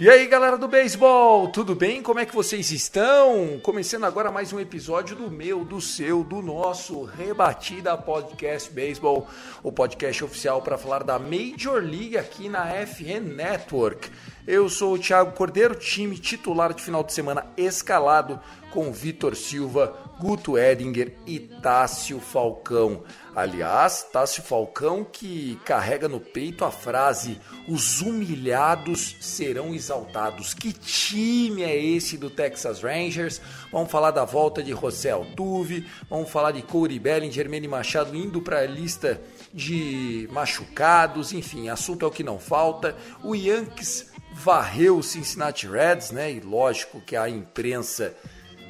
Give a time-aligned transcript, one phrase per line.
[0.00, 2.00] E aí, galera do beisebol, tudo bem?
[2.00, 3.58] Como é que vocês estão?
[3.60, 9.26] Começando agora mais um episódio do meu, do seu, do nosso Rebatida Podcast Baseball,
[9.60, 14.08] o podcast oficial para falar da Major League aqui na FN Network.
[14.46, 18.38] Eu sou o Thiago Cordeiro, time titular de final de semana escalado
[18.70, 23.04] com Vitor Silva, Guto Edinger e Tássio Falcão.
[23.36, 30.54] Aliás, Tássio Falcão que carrega no peito a frase: os humilhados serão exaltados.
[30.54, 33.40] Que time é esse do Texas Rangers?
[33.70, 38.42] Vamos falar da volta de José Altuve, vamos falar de Corey Bellinger, Manny Machado indo
[38.42, 39.20] para a lista
[39.54, 42.96] de machucados, enfim, assunto é o que não falta.
[43.22, 46.32] O Yankees varreu o Cincinnati Reds, né?
[46.32, 48.14] E lógico que a imprensa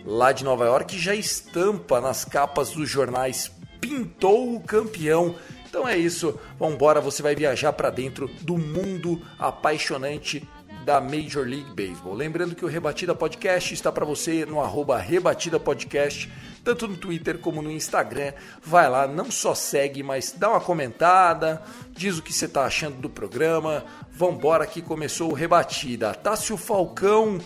[0.08, 5.34] lá de Nova York já estampa nas capas dos jornais pintou o campeão.
[5.68, 10.48] Então é isso, vamos embora, você vai viajar para dentro do mundo apaixonante
[10.86, 12.14] da Major League Baseball.
[12.14, 16.32] Lembrando que o Rebatida Podcast está para você no arroba Rebatida Podcast,
[16.64, 18.32] tanto no Twitter como no Instagram.
[18.62, 21.62] Vai lá, não só segue, mas dá uma comentada,
[21.92, 23.84] diz o que você está achando do programa.
[24.10, 26.14] Vambora que começou o Rebatida.
[26.14, 27.38] Tássio Falcão,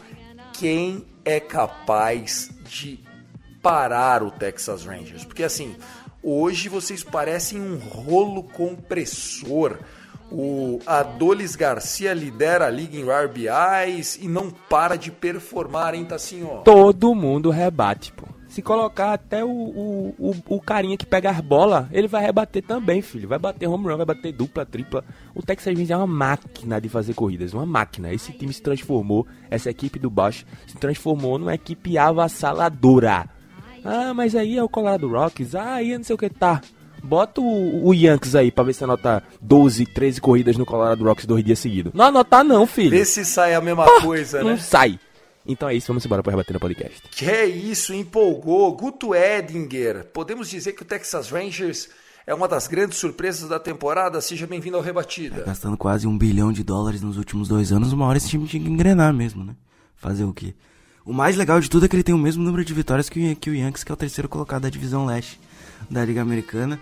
[0.52, 2.98] quem é capaz de
[3.60, 5.24] parar o Texas Rangers?
[5.24, 5.76] Porque assim,
[6.22, 9.78] hoje vocês parecem um rolo compressor.
[10.30, 16.62] O Adolis Garcia lidera a liga em RBIs e não para de performar, hein, Tassinho?
[16.64, 18.26] Todo mundo rebate, pô.
[18.52, 22.62] Se colocar até o, o, o, o carinha que pega as bolas, ele vai rebater
[22.62, 23.26] também, filho.
[23.26, 25.02] Vai bater home run, vai bater dupla, tripla.
[25.34, 28.12] O Texas Rangers é uma máquina de fazer corridas, uma máquina.
[28.12, 33.26] Esse time se transformou, essa equipe do baixo se transformou numa equipe avassaladora.
[33.82, 36.60] Ah, mas aí é o Colorado Rockies, ah, aí é não sei o que tá.
[37.02, 41.24] Bota o, o Yankees aí pra ver se anota 12, 13 corridas no Colorado Rockies
[41.24, 41.94] dois dias seguidos.
[41.94, 42.90] Não anotar não, filho.
[42.90, 44.56] Vê se sai a mesma coisa, Não né?
[44.58, 45.00] sai.
[45.46, 47.02] Então é isso, vamos embora para rebater no podcast.
[47.10, 48.74] Que é isso, empolgou.
[48.76, 50.04] Guto Edinger.
[50.12, 51.88] Podemos dizer que o Texas Rangers
[52.26, 54.20] é uma das grandes surpresas da temporada.
[54.20, 55.42] Seja bem-vindo ao Rebatida.
[55.44, 58.62] Gastando quase um bilhão de dólares nos últimos dois anos, uma hora esse time tinha
[58.62, 59.56] que engrenar mesmo, né?
[59.96, 60.54] Fazer o quê?
[61.04, 63.32] O mais legal de tudo é que ele tem o mesmo número de vitórias que
[63.32, 65.40] o, que o Yankees, que é o terceiro colocado da divisão leste
[65.90, 66.78] da Liga Americana.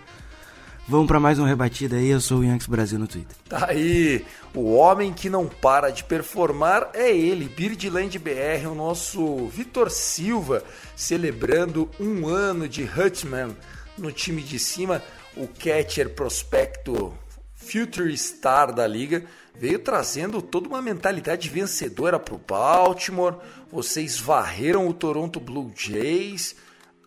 [0.91, 3.33] Vamos para mais um rebatida aí, eu sou o Yankees Brasil no Twitter.
[3.47, 9.47] Tá aí, o homem que não para de performar é ele, Birdland BR, o nosso
[9.47, 10.61] Vitor Silva,
[10.93, 13.55] celebrando um ano de Hutman
[13.97, 15.01] no time de cima,
[15.37, 17.13] o catcher prospecto
[17.55, 19.23] Future Star da liga,
[19.57, 23.37] veio trazendo toda uma mentalidade vencedora para o Baltimore.
[23.71, 26.53] Vocês varreram o Toronto Blue Jays.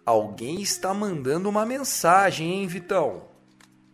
[0.06, 3.33] Alguém está mandando uma mensagem, hein, Vitão?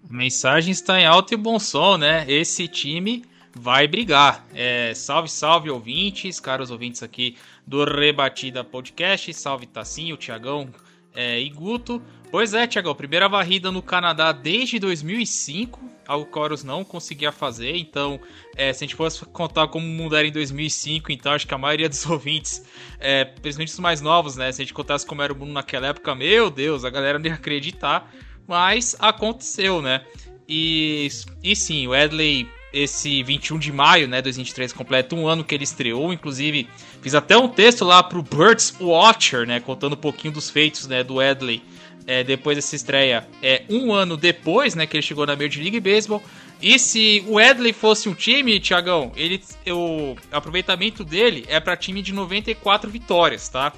[0.09, 2.25] Mensagem está em alto e bom som, né?
[2.29, 3.25] Esse time
[3.55, 4.47] vai brigar.
[4.55, 9.33] É, salve, salve, ouvintes, caros ouvintes aqui do Rebatida Podcast.
[9.35, 10.71] Salve, Tassinho, Tiagão
[11.15, 12.03] é, e Guto.
[12.31, 17.77] Pois é, Tiagão, primeira varrida no Canadá desde 2005, algo que Horus não conseguia fazer.
[17.77, 18.21] Então,
[18.57, 21.55] é, se a gente fosse contar como o mundo era em 2005, então acho que
[21.55, 22.65] a maioria dos ouvintes,
[23.01, 24.53] é, principalmente os mais novos, né?
[24.53, 27.27] Se a gente contasse como era o mundo naquela época, meu Deus, a galera não
[27.27, 28.09] ia acreditar.
[28.51, 30.03] Mas aconteceu, né?
[30.49, 31.09] E,
[31.41, 35.63] e sim, o Edley, esse 21 de maio, né, 2023, completa um ano que ele
[35.63, 36.13] estreou.
[36.13, 36.69] Inclusive,
[37.01, 41.05] fiz até um texto lá pro Birds Watcher, né, contando um pouquinho dos feitos, né,
[41.05, 41.63] do Edley
[42.09, 43.25] é, depois dessa estreia.
[43.41, 46.21] É um ano depois, né, que ele chegou na Major League Baseball.
[46.61, 52.03] E se o Edley fosse um time, Tiagão, ele, o aproveitamento dele é para time
[52.03, 53.73] de 94 vitórias, tá?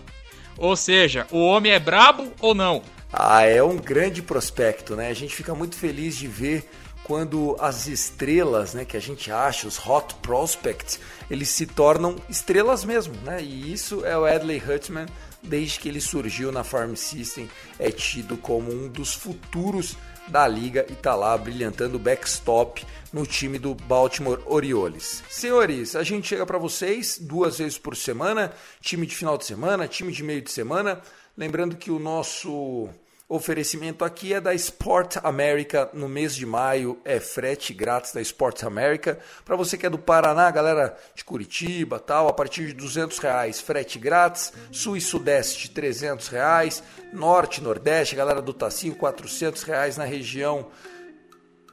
[0.56, 2.82] Ou seja, o homem é brabo ou não?
[3.12, 5.08] Ah, é um grande prospecto, né?
[5.08, 6.68] A gente fica muito feliz de ver
[7.04, 12.84] quando as estrelas, né, que a gente acha, os hot prospects, eles se tornam estrelas
[12.84, 13.42] mesmo, né?
[13.42, 15.06] E isso é o Adley Hutman,
[15.42, 19.96] desde que ele surgiu na Farm System, é tido como um dos futuros
[20.28, 25.22] da liga e tá lá brilhantando backstop no time do Baltimore Orioles.
[25.28, 29.88] Senhores, a gente chega para vocês duas vezes por semana, time de final de semana,
[29.88, 31.02] time de meio de semana,
[31.36, 32.88] lembrando que o nosso
[33.28, 35.88] oferecimento aqui é da Sport America.
[35.94, 39.18] No mês de maio é frete grátis da Sport America.
[39.44, 43.60] Para você que é do Paraná, galera de Curitiba, tal, a partir de 200 reais
[43.60, 44.52] frete grátis.
[44.70, 46.82] Sul e Sudeste 300 reais.
[47.12, 50.68] Norte, Nordeste, galera do Tacinho 400 reais na região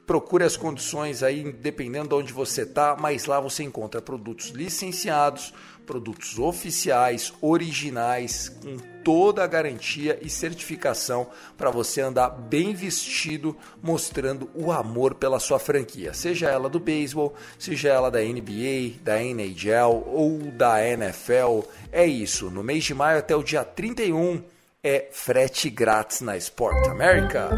[0.10, 5.54] procure as condições aí, dependendo de onde você está, mas lá você encontra produtos licenciados,
[5.89, 11.25] produtos oficiais, originais, com toda a garantia e certificação
[11.57, 17.33] para você andar bem vestido, mostrando o amor pela sua franquia, seja ela do beisebol,
[17.57, 21.62] seja ela da NBA, da NHL ou da NFL.
[21.91, 24.44] É isso, no mês de maio até o dia 31
[24.83, 27.50] é frete grátis na Sport America.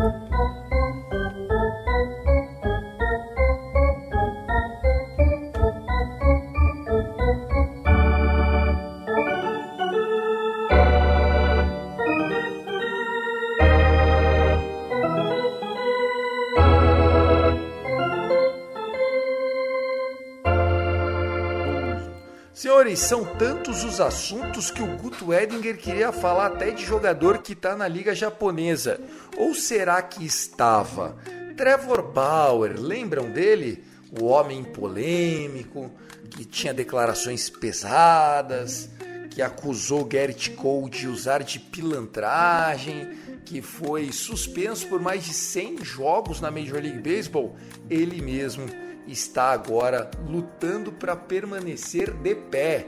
[23.01, 27.75] São tantos os assuntos que o Guto Edinger queria falar até de jogador que está
[27.75, 29.01] na liga japonesa.
[29.38, 31.18] Ou será que estava?
[31.57, 33.83] Trevor Bauer, lembram dele?
[34.19, 35.92] O homem polêmico,
[36.30, 38.88] que tinha declarações pesadas,
[39.31, 43.09] que acusou Garrett Cole de usar de pilantragem,
[43.45, 47.56] que foi suspenso por mais de 100 jogos na Major League Baseball.
[47.89, 48.65] Ele mesmo
[49.07, 52.88] está agora lutando para permanecer de pé.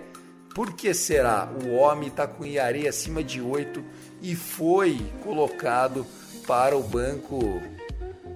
[0.54, 1.50] Por que será?
[1.64, 3.84] O homem está com IARE acima de 8
[4.22, 6.06] e foi colocado
[6.46, 7.62] para o banco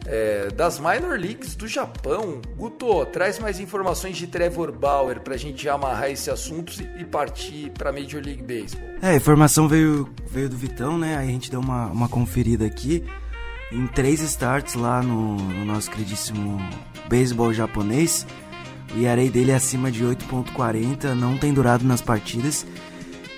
[0.06, 2.42] é, das minor leagues do Japão.
[2.56, 7.72] Guto, traz mais informações de Trevor Bauer para a gente amarrar esse assunto e partir
[7.72, 8.88] para Major League Baseball.
[9.02, 11.18] É, a informação veio, veio do Vitão, né?
[11.18, 13.04] Aí a gente deu uma, uma conferida aqui
[13.72, 16.60] em três starts lá no, no nosso queridíssimo
[17.10, 18.26] beisebol japonês.
[18.96, 22.66] O ERA dele é acima de 8.40, não tem durado nas partidas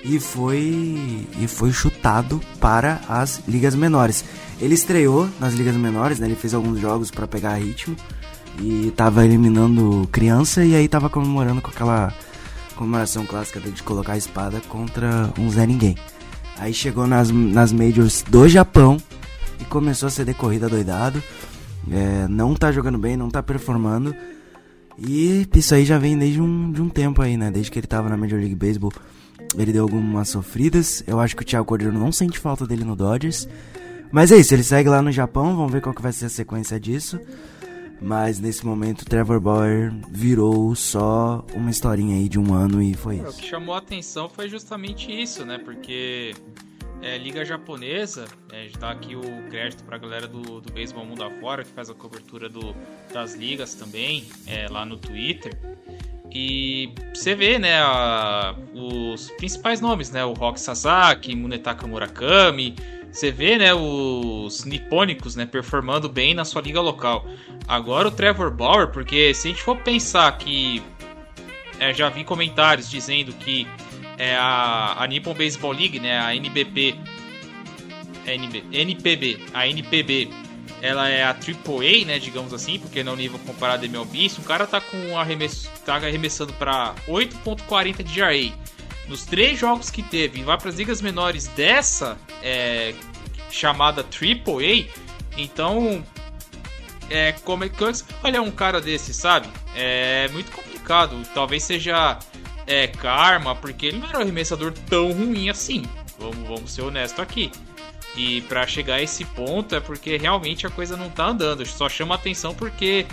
[0.04, 4.24] e foi e foi chutado para as ligas menores.
[4.60, 6.26] Ele estreou nas ligas menores, né?
[6.26, 7.96] Ele fez alguns jogos para pegar ritmo
[8.58, 12.12] e estava eliminando criança e aí estava comemorando com aquela
[12.76, 15.96] comemoração clássica de colocar a espada contra um Zé Ninguém.
[16.58, 18.98] Aí chegou nas, nas Majors do Japão
[19.60, 21.22] e começou a ser decorrida doidado.
[21.90, 24.14] É, não tá jogando bem, não tá performando.
[24.98, 27.50] E isso aí já vem desde um, de um tempo aí, né?
[27.50, 28.92] Desde que ele tava na Major League Baseball,
[29.56, 31.02] ele deu algumas sofridas.
[31.06, 33.48] Eu acho que o Thiago Cordeiro não sente falta dele no Dodgers.
[34.12, 36.28] Mas é isso, ele segue lá no Japão, vamos ver qual que vai ser a
[36.28, 37.18] sequência disso.
[38.02, 43.16] Mas nesse momento, Trevor Bauer virou só uma historinha aí de um ano e foi
[43.16, 43.28] isso.
[43.28, 45.58] O que chamou a atenção foi justamente isso, né?
[45.58, 46.34] Porque
[47.02, 51.24] é, Liga Japonesa, é, dá aqui o crédito para a galera do, do Beisebol Mundo
[51.24, 52.74] Afora, que faz a cobertura do,
[53.12, 55.56] das ligas também, é, lá no Twitter.
[56.32, 62.76] E você vê, né, a, os principais nomes, né, o Rock Sasaki, Munetaka Murakami,
[63.10, 67.26] você vê, né, os nipônicos, né, performando bem na sua liga local.
[67.66, 70.82] Agora o Trevor Bauer, porque se a gente for pensar que
[71.80, 73.66] é, já vi comentários dizendo que
[74.20, 76.94] é a, a Nippon Baseball League, né, a NBP,
[78.26, 80.30] NB, NPB, a NPB,
[80.82, 84.38] ela é a AAA, né, digamos assim, porque não é nível comparado a MLB, se
[84.38, 88.54] o cara tá com arremesso, tá arremessando para 8.40 de RA,
[89.08, 92.92] nos três jogos que teve, e vai para as ligas menores dessa é,
[93.50, 94.86] chamada AAA,
[95.38, 96.04] então
[97.08, 97.82] é como é que
[98.22, 99.48] olha um cara desse, sabe?
[99.74, 101.20] É muito complicado.
[101.34, 102.18] Talvez seja
[102.70, 105.82] é, karma, porque ele não era um arremessador tão ruim assim.
[106.16, 107.50] Vamos, vamos ser honestos aqui.
[108.16, 111.66] E para chegar a esse ponto é porque realmente a coisa não tá andando.
[111.66, 113.06] Só chama atenção porque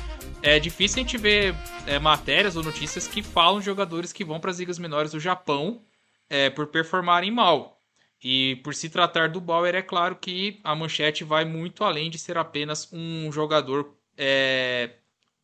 [0.43, 1.55] é difícil a gente ver
[1.87, 5.19] é, matérias ou notícias que falam de jogadores que vão para as ligas menores do
[5.19, 5.81] Japão
[6.29, 7.81] é, por performarem mal.
[8.23, 12.19] E por se tratar do Bauer, é claro que a manchete vai muito além de
[12.19, 14.91] ser apenas um jogador é,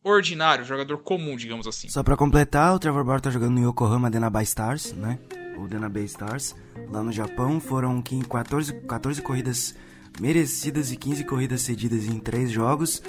[0.04, 1.88] ordinário, jogador comum, digamos assim.
[1.88, 5.18] Só para completar, o Trevor Bauer tá jogando no Yokohama Denabay Stars, né?
[5.56, 6.54] O Denabay Stars,
[6.90, 7.58] lá no Japão.
[7.58, 9.74] Foram 14, 14 corridas
[10.20, 13.02] merecidas e 15 corridas cedidas em 3 jogos.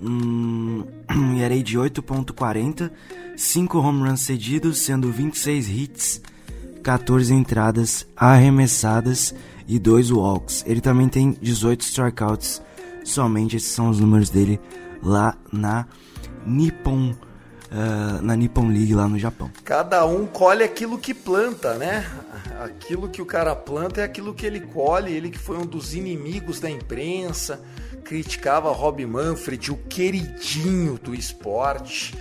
[0.00, 2.90] Um, um ERA de 8.40,
[3.36, 6.22] 5 home runs cedidos, sendo 26 hits,
[6.84, 9.34] 14 entradas arremessadas
[9.66, 10.64] e 2 walks.
[10.66, 12.62] Ele também tem 18 strikeouts.
[13.04, 14.60] Somente esses são os números dele
[15.02, 15.86] lá na
[16.46, 17.14] Nippon
[17.72, 19.50] uh, na Nippon League lá no Japão.
[19.64, 22.06] Cada um colhe aquilo que planta, né?
[22.60, 25.12] Aquilo que o cara planta é aquilo que ele colhe.
[25.12, 27.60] Ele que foi um dos inimigos da imprensa,
[28.04, 32.14] criticava Rob Manfred, o queridinho do esporte.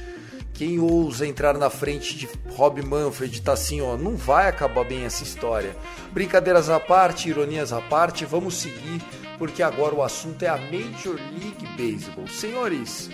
[0.53, 5.05] Quem ousa entrar na frente de Rob Manfred tá assim, ó, não vai acabar bem
[5.05, 5.75] essa história.
[6.11, 9.01] Brincadeiras à parte, ironias à parte, vamos seguir,
[9.39, 12.27] porque agora o assunto é a Major League Baseball.
[12.27, 13.09] Senhores,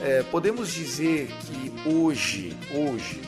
[0.00, 3.20] é, podemos dizer que hoje, hoje,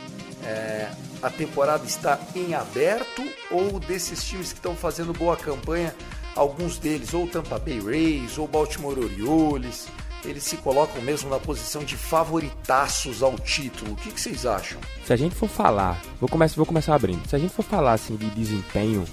[0.44, 0.88] é,
[1.22, 5.94] a temporada está em aberto ou desses times que estão fazendo boa campanha,
[6.34, 9.88] alguns deles, ou Tampa Bay Rays, ou Baltimore Orioles,
[10.25, 13.92] eles se colocam mesmo na posição de favoritaços ao título.
[13.92, 14.80] O que, que vocês acham?
[15.04, 17.26] Se a gente for falar, vou começar, vou começar abrindo.
[17.28, 19.04] Se a gente for falar assim de desempenho,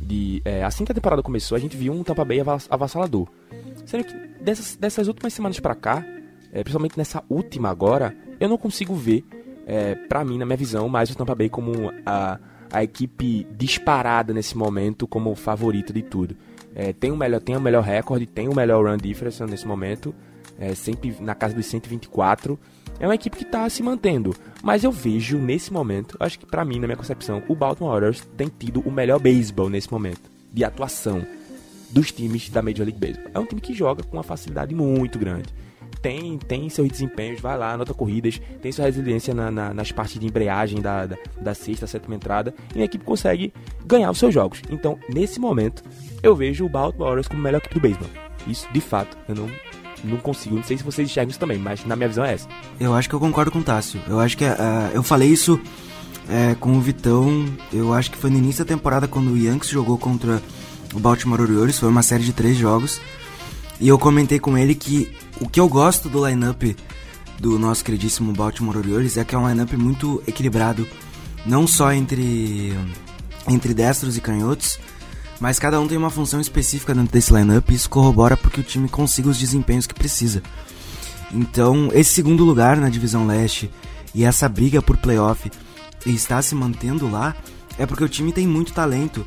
[0.00, 2.40] de é, assim que a temporada começou, a gente viu um Tampa Bay
[2.70, 3.28] avassalador.
[3.86, 6.04] Sendo que dessas, dessas últimas semanas para cá,
[6.54, 9.24] é, principalmente nessa última agora, eu não consigo ver,
[9.66, 12.38] é, para mim, na minha visão, mais o Tampa Bay como a,
[12.72, 16.34] a equipe disparada nesse momento como favorita de tudo.
[16.74, 20.14] É, tem o melhor, tem o melhor recorde, tem o melhor run difference nesse momento
[20.58, 22.58] é, sempre na casa dos 124.
[22.98, 26.64] É uma equipe que está se mantendo, mas eu vejo nesse momento, acho que para
[26.64, 30.62] mim, na minha concepção, o Baltimore Orioles tem tido o melhor beisebol nesse momento de
[30.62, 31.26] atuação
[31.90, 33.30] dos times da Major League Baseball.
[33.34, 35.52] É um time que joga com uma facilidade muito grande.
[36.04, 40.18] Tem, tem seus desempenhos, vai lá, anota corridas, tem sua resiliência na, na, nas partes
[40.20, 43.54] de embreagem da, da, da sexta, sétima entrada, e a equipe consegue
[43.86, 44.60] ganhar os seus jogos.
[44.68, 45.82] Então, nesse momento,
[46.22, 48.08] eu vejo o Baltimore Orioles como a melhor equipe do beisebol.
[48.46, 49.48] Isso, de fato, eu não
[50.04, 50.56] não consigo.
[50.56, 52.46] Não sei se vocês enxergam isso também, mas na minha visão é essa.
[52.78, 53.98] Eu acho que eu concordo com o Tássio.
[54.06, 55.58] Eu acho que uh, eu falei isso
[56.28, 57.46] é, com o Vitão.
[57.72, 60.42] Eu acho que foi no início da temporada quando o Yankees jogou contra
[60.92, 61.78] o Baltimore Orioles.
[61.78, 63.00] Foi uma série de três jogos.
[63.80, 66.62] E eu comentei com ele que o que eu gosto do lineup
[67.38, 70.86] do nosso queridíssimo Baltimore Orioles é que é um lineup muito equilibrado,
[71.44, 72.72] não só entre
[73.46, 74.78] entre destros e canhotos,
[75.38, 78.64] mas cada um tem uma função específica dentro desse lineup e isso corrobora porque o
[78.64, 80.42] time consiga os desempenhos que precisa.
[81.32, 83.70] Então, esse segundo lugar na divisão leste
[84.14, 85.50] e essa briga por playoff
[86.06, 87.34] e está se mantendo lá
[87.76, 89.26] é porque o time tem muito talento,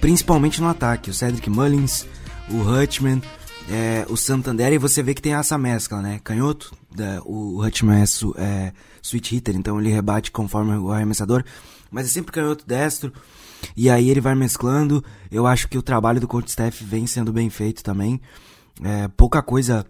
[0.00, 1.10] principalmente no ataque.
[1.10, 2.04] O Cedric Mullins,
[2.50, 3.20] o Hutchman,
[3.68, 6.20] é, o Santander, e você vê que tem essa mescla, né?
[6.22, 8.72] Canhoto, da, o Hutchman é, su, é
[9.02, 11.44] switch hitter, então ele rebate conforme o arremessador,
[11.90, 13.12] mas é sempre canhoto destro.
[13.76, 15.04] E aí ele vai mesclando.
[15.30, 18.20] Eu acho que o trabalho do coach staff vem sendo bem feito também.
[18.82, 19.86] É, pouca coisa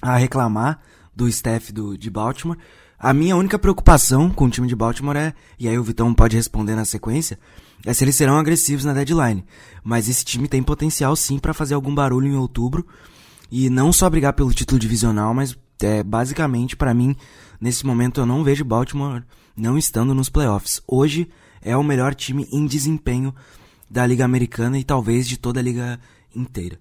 [0.00, 0.80] a reclamar
[1.14, 2.56] do staff do, de Baltimore.
[2.98, 6.36] A minha única preocupação com o time de Baltimore é, e aí o Vitão pode
[6.36, 7.38] responder na sequência,
[7.84, 9.44] é se eles serão agressivos na deadline.
[9.82, 12.86] Mas esse time tem potencial sim para fazer algum barulho em outubro
[13.50, 17.16] e não só brigar pelo título divisional, mas é, basicamente para mim
[17.60, 19.22] nesse momento eu não vejo Baltimore
[19.56, 20.82] não estando nos playoffs.
[20.86, 21.28] Hoje
[21.60, 23.34] é o melhor time em desempenho
[23.90, 25.98] da Liga Americana e talvez de toda a liga
[26.34, 26.78] inteira.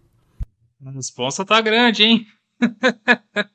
[0.86, 2.28] A resposta tá grande, hein?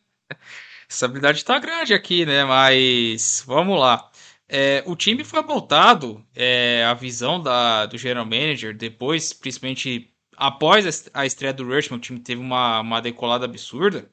[0.90, 2.44] Essa habilidade tá grande aqui, né?
[2.44, 4.10] Mas vamos lá.
[4.54, 11.08] É, o time foi montado, é, a visão da, do general manager, depois, principalmente após
[11.14, 14.10] a estreia do Rushman, o time teve uma, uma decolada absurda,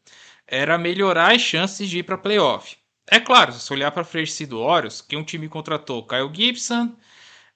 [0.47, 2.77] era melhorar as chances de ir para playoff.
[3.11, 6.95] É claro, se você olhar para frente do Orioles, que um time contratou Kyle Gibson,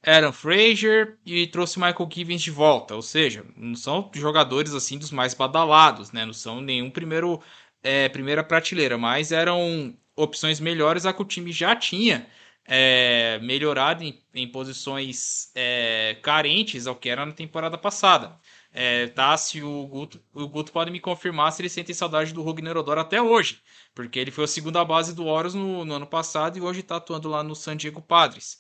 [0.05, 5.11] Aaron Frazier e trouxe Michael Givens de volta, ou seja, não são jogadores assim dos
[5.11, 6.25] mais badalados, né?
[6.25, 7.41] Não são nenhum primeiro
[7.81, 12.27] é, primeira prateleira, mas eram opções melhores a que o time já tinha
[12.65, 18.39] é, melhorado em, em posições é, carentes ao que era na temporada passada.
[18.72, 22.41] É, Tassi e o Guto, o Guto podem me confirmar se eles sentem saudade do
[22.41, 23.62] Rugner Odor até hoje,
[23.93, 26.96] porque ele foi a segunda base do Horus no, no ano passado e hoje está
[26.98, 28.60] atuando lá no San Diego Padres.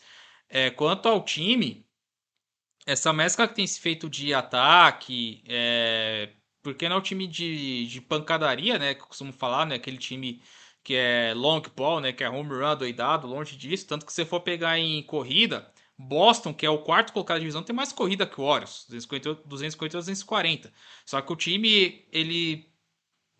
[0.49, 1.85] É, quanto ao time,
[2.85, 6.29] essa mescla que tem se feito de ataque, é,
[6.61, 9.97] porque não é o time de, de pancadaria, né, que eu costumo falar, né, aquele
[9.97, 10.41] time
[10.83, 14.17] que é long ball, né, que é home run doidado, longe disso, tanto que se
[14.17, 17.93] você for pegar em corrida, Boston, que é o quarto colocado da divisão, tem mais
[17.93, 20.73] corrida que o Orioles, 258, 250 240.
[21.05, 22.72] Só que o time, ele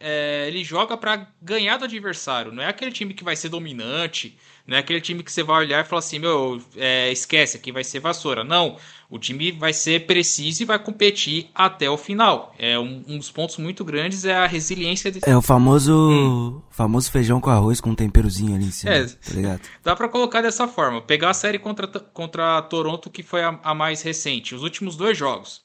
[0.05, 2.51] é, ele joga para ganhar do adversário.
[2.51, 5.59] Não é aquele time que vai ser dominante, não é aquele time que você vai
[5.59, 8.43] olhar e falar assim, meu, é, esquece, aqui vai ser vassoura.
[8.43, 8.75] Não,
[9.09, 12.53] o time vai ser preciso e vai competir até o final.
[12.59, 15.09] É um, um dos pontos muito grandes é a resiliência.
[15.09, 15.21] De...
[15.25, 16.61] É o famoso, hum.
[16.69, 18.91] famoso feijão com arroz com um temperozinho ali em cima.
[18.91, 19.59] É, tá?
[19.81, 21.01] Dá para colocar dessa forma.
[21.01, 25.17] Pegar a série contra, contra Toronto que foi a, a mais recente, os últimos dois
[25.17, 25.61] jogos.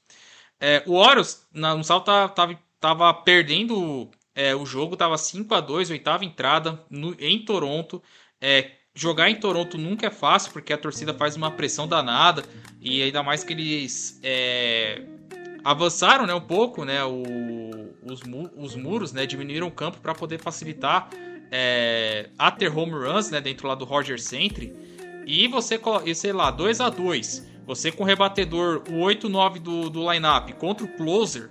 [0.61, 5.61] É, o Horus, no salto, tava, tava, tava perdendo é, o jogo estava 5 a
[5.61, 8.00] 2 oitava entrada no, em Toronto.
[8.40, 12.45] É, jogar em Toronto nunca é fácil, porque a torcida faz uma pressão danada,
[12.80, 15.02] e ainda mais que eles é,
[15.64, 18.23] avançaram né, um pouco né, o, os,
[18.57, 21.11] os muros, né, diminuíram o campo para poder facilitar
[21.50, 24.73] é, a ter home runs né, dentro lá do Roger Century.
[25.26, 25.80] E você,
[26.14, 30.87] sei lá, 2 a 2 você com o rebatedor, o 8-9 do, do lineup contra
[30.87, 31.50] o closer,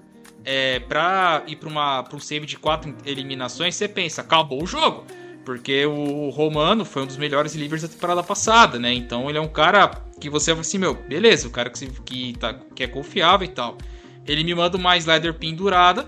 [0.49, 5.05] é, pra ir para um save de quatro eliminações, você pensa, acabou o jogo.
[5.43, 8.93] Porque o Romano foi um dos melhores livres da temporada passada, né?
[8.93, 12.33] Então ele é um cara que você vai assim, meu, beleza, o cara que, que,
[12.39, 13.77] tá, que é confiável e tal.
[14.25, 16.07] Ele me manda uma slider pendurada.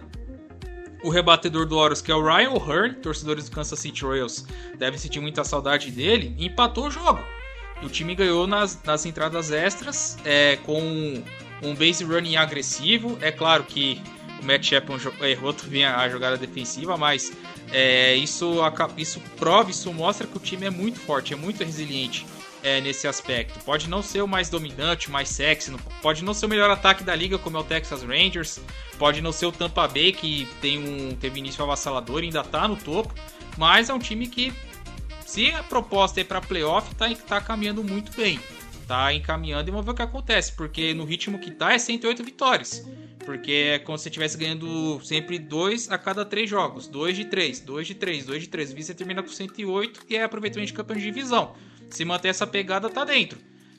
[1.04, 4.46] O rebatedor do Orioles, que é o Ryan O'Hearn, torcedores do Kansas City Royals,
[4.78, 7.20] devem sentir muita saudade dele, empatou o jogo.
[7.82, 11.24] E o time ganhou nas, nas entradas extras, é, com
[11.62, 13.18] um base running agressivo.
[13.22, 14.02] É claro que
[14.42, 17.32] o Matt Chapman errou também a jogada defensiva, mas
[17.72, 18.58] é, isso,
[18.98, 22.26] isso prova, isso mostra que o time é muito forte, é muito resiliente
[22.64, 23.60] é, nesse aspecto.
[23.64, 27.04] Pode não ser o mais dominante, o mais sexy, pode não ser o melhor ataque
[27.04, 28.60] da liga, como é o Texas Rangers,
[28.98, 32.68] pode não ser o Tampa Bay, que tem um, teve início avassalador e ainda tá
[32.68, 33.14] no topo,
[33.58, 34.54] mas é um time que,
[35.26, 38.40] se a proposta é para playoff, tá, tá caminhando muito bem.
[38.90, 42.24] Tá encaminhando e vamos ver o que acontece, porque no ritmo que tá é 108
[42.24, 42.84] vitórias.
[43.24, 46.88] Porque é como se você estivesse ganhando sempre dois a cada três jogos.
[46.88, 48.74] Dois de três, dois de três, dois de três.
[48.74, 51.54] Você termina com 108 e é aproveitamento de campeão de divisão.
[51.92, 53.38] Se manter essa pegada, tá dentro.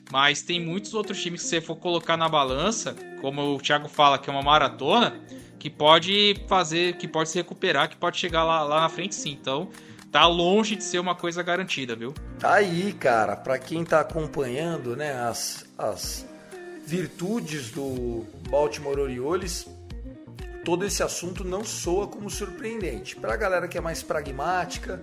[0.09, 4.17] Mas tem muitos outros times que você for colocar na balança, como o Thiago fala,
[4.17, 5.19] que é uma maratona,
[5.59, 9.31] que pode fazer, que pode se recuperar, que pode chegar lá, lá na frente sim.
[9.31, 9.69] Então,
[10.11, 12.13] tá longe de ser uma coisa garantida, viu?
[12.43, 16.25] Aí, cara, para quem tá acompanhando, né, as, as
[16.85, 19.65] virtudes do Baltimore Orioles,
[20.65, 23.15] todo esse assunto não soa como surpreendente.
[23.15, 25.01] Para a galera que é mais pragmática,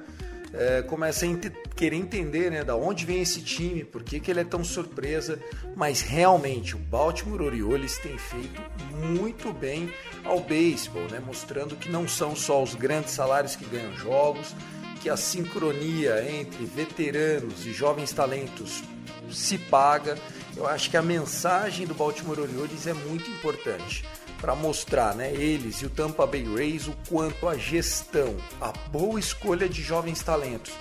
[0.53, 4.31] é, começa a ent querer entender né, da onde vem esse time, por que, que
[4.31, 5.39] ele é tão surpresa,
[5.77, 8.61] mas realmente o Baltimore Orioles tem feito
[8.95, 9.93] muito bem
[10.25, 14.55] ao beisebol, né, mostrando que não são só os grandes salários que ganham jogos,
[15.01, 18.83] que a sincronia entre veteranos e jovens talentos
[19.31, 20.17] se paga
[20.59, 24.05] eu acho que a mensagem do Baltimore Orioles é muito importante
[24.41, 29.21] para mostrar, né, eles e o Tampa Bay Rays o quanto a gestão, a boa
[29.21, 30.73] escolha de jovens talentos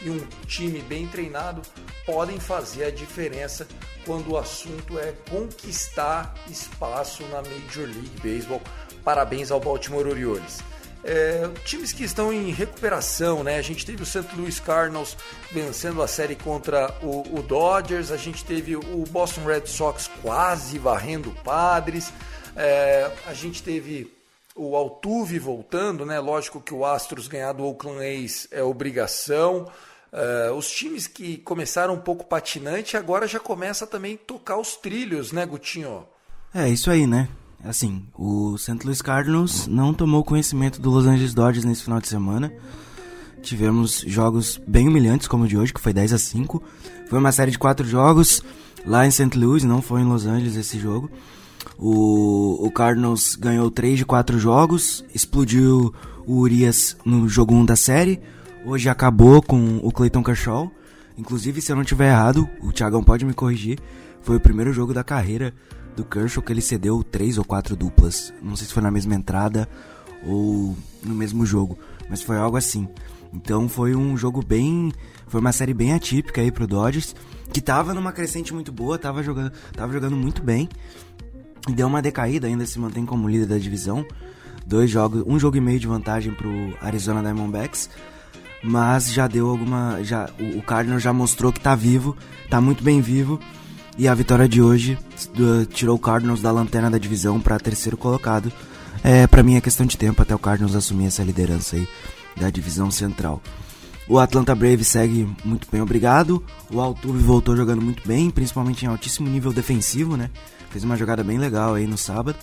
[0.00, 1.60] e um time bem treinado
[2.06, 3.68] podem fazer a diferença
[4.06, 8.62] quando o assunto é conquistar espaço na Major League Baseball.
[9.04, 10.62] Parabéns ao Baltimore Orioles.
[11.08, 13.58] É, times que estão em recuperação, né?
[13.58, 14.26] A gente teve o St.
[14.36, 15.16] Louis Cardinals
[15.52, 20.80] vencendo a série contra o, o Dodgers, a gente teve o Boston Red Sox quase
[20.80, 22.12] varrendo Padres,
[22.56, 24.12] é, a gente teve
[24.56, 26.18] o Altuve voltando, né?
[26.18, 29.70] Lógico que o Astros ganhar do Oakland A's é obrigação.
[30.12, 34.76] É, os times que começaram um pouco patinante agora já começa também a tocar os
[34.76, 36.04] trilhos, né, Gutinho?
[36.52, 37.28] É isso aí, né?
[37.66, 38.78] Assim, o St.
[38.84, 42.52] Louis Cardinals não tomou conhecimento do Los Angeles Dodgers nesse final de semana.
[43.42, 46.62] Tivemos jogos bem humilhantes, como o de hoje, que foi 10 a 5
[47.08, 48.40] Foi uma série de quatro jogos
[48.86, 49.36] lá em St.
[49.36, 51.10] Louis, não foi em Los Angeles esse jogo.
[51.76, 55.92] O, o Cardinals ganhou 3 de 4 jogos, explodiu
[56.24, 58.20] o Urias no jogo 1 da série.
[58.64, 60.70] Hoje acabou com o Clayton Kershaw.
[61.18, 63.80] Inclusive, se eu não tiver errado, o Thiagão pode me corrigir.
[64.22, 65.52] Foi o primeiro jogo da carreira
[65.96, 68.32] do Kershaw que ele cedeu três ou quatro duplas.
[68.42, 69.68] Não sei se foi na mesma entrada
[70.24, 71.78] ou no mesmo jogo,
[72.08, 72.88] mas foi algo assim.
[73.32, 74.92] Então foi um jogo bem.
[75.26, 77.14] Foi uma série bem atípica aí pro Dodgers,
[77.52, 80.68] que tava numa crescente muito boa, tava jogando, tava jogando muito bem.
[81.68, 84.06] E deu uma decaída, ainda se mantém como líder da divisão.
[84.64, 87.90] Dois jogos, um jogo e meio de vantagem pro Arizona Diamondbacks.
[88.62, 90.02] Mas já deu alguma.
[90.02, 92.16] Já, o, o Cardinals já mostrou que tá vivo,
[92.48, 93.40] tá muito bem vivo
[93.98, 94.98] e a vitória de hoje
[95.72, 98.52] tirou o Cardinals da lanterna da divisão para terceiro colocado.
[99.02, 101.88] É, para mim é questão de tempo até o Cardinals assumir essa liderança aí
[102.36, 103.42] da divisão central.
[104.08, 106.44] O Atlanta Braves segue muito bem, obrigado.
[106.70, 110.30] O Altuve voltou jogando muito bem, principalmente em altíssimo nível defensivo, né?
[110.70, 112.38] Fez uma jogada bem legal aí no sábado.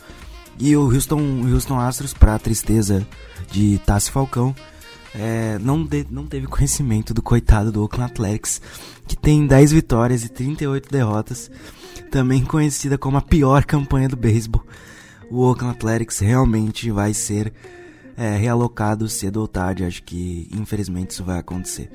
[0.60, 1.20] E o Houston,
[1.52, 3.06] Houston Astros, para tristeza
[3.52, 4.54] de Tassi Falcão,
[5.16, 8.62] é, não, de, não teve conhecimento do coitado do Oakland Athletics,
[9.08, 11.52] que tem 10 vitórias e 38 derrotas,
[12.10, 14.66] também conhecida como a pior campanha do beisebol.
[15.30, 17.54] O Oakland Athletics realmente vai ser
[18.18, 21.92] é, realocado cedo ou tarde, acho que infelizmente isso vai acontecer.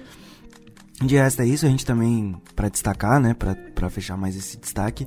[1.01, 5.07] De resto é isso, a gente também, para destacar, né, para fechar mais esse destaque,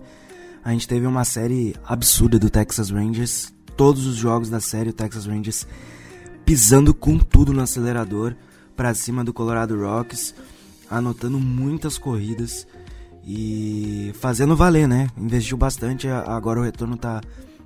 [0.63, 3.51] a gente teve uma série absurda do Texas Rangers.
[3.75, 5.65] Todos os jogos da série, o Texas Rangers
[6.45, 8.35] pisando com tudo no acelerador
[8.75, 10.33] para cima do Colorado Rocks.
[10.89, 12.67] anotando muitas corridas
[13.25, 15.07] e fazendo valer, né?
[15.17, 17.21] Investiu bastante, agora o retorno tá,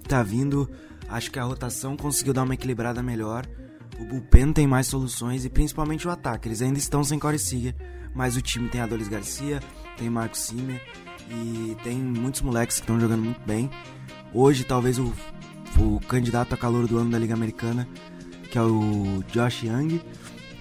[0.07, 0.69] tá vindo.
[1.07, 3.47] Acho que a rotação conseguiu dar uma equilibrada melhor.
[3.99, 6.47] O bullpen tem mais soluções e principalmente o ataque.
[6.47, 7.73] Eles ainda estão sem Corey Seager,
[8.13, 9.61] mas o time tem Adolis Garcia,
[9.97, 10.81] tem Marcos Simer
[11.29, 13.69] e tem muitos moleques que estão jogando muito bem.
[14.33, 15.13] Hoje, talvez o,
[15.79, 17.87] o candidato a calor do ano da Liga Americana,
[18.55, 19.99] que é o Josh Young.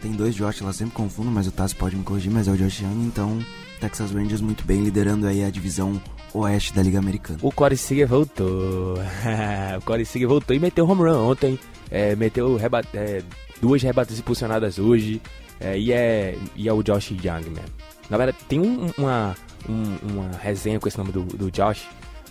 [0.03, 2.57] Tem dois Josh lá, sempre confundo, mas o Tassi pode me corrigir, mas é o
[2.57, 3.39] Josh Young, então
[3.81, 6.03] Texas Rangers muito bem, liderando aí a divisão
[6.35, 7.39] oeste da Liga Americana.
[7.41, 8.97] O Corey Seager voltou.
[9.79, 11.57] o Corey Seager voltou e meteu home run ontem.
[11.89, 13.23] É, meteu é,
[13.61, 15.23] duas rebates impulsionadas hoje.
[15.61, 17.75] É, e, é, e é o Josh Young mesmo.
[18.11, 19.37] Na verdade, tem um, uma,
[19.69, 21.87] um, uma resenha com esse nome do, do Josh,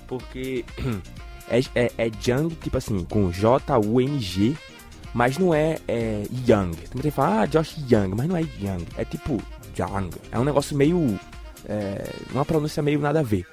[0.10, 0.66] porque
[1.50, 4.58] é, é, é Young, tipo assim, com J-U-N-G,
[5.14, 6.72] mas não é, é Young.
[6.76, 9.42] Tem que falar, ah, Josh Young, mas não é Young, é tipo
[9.78, 10.10] Young.
[10.32, 11.20] É um negócio meio.
[11.66, 13.46] É, uma pronúncia meio nada a ver.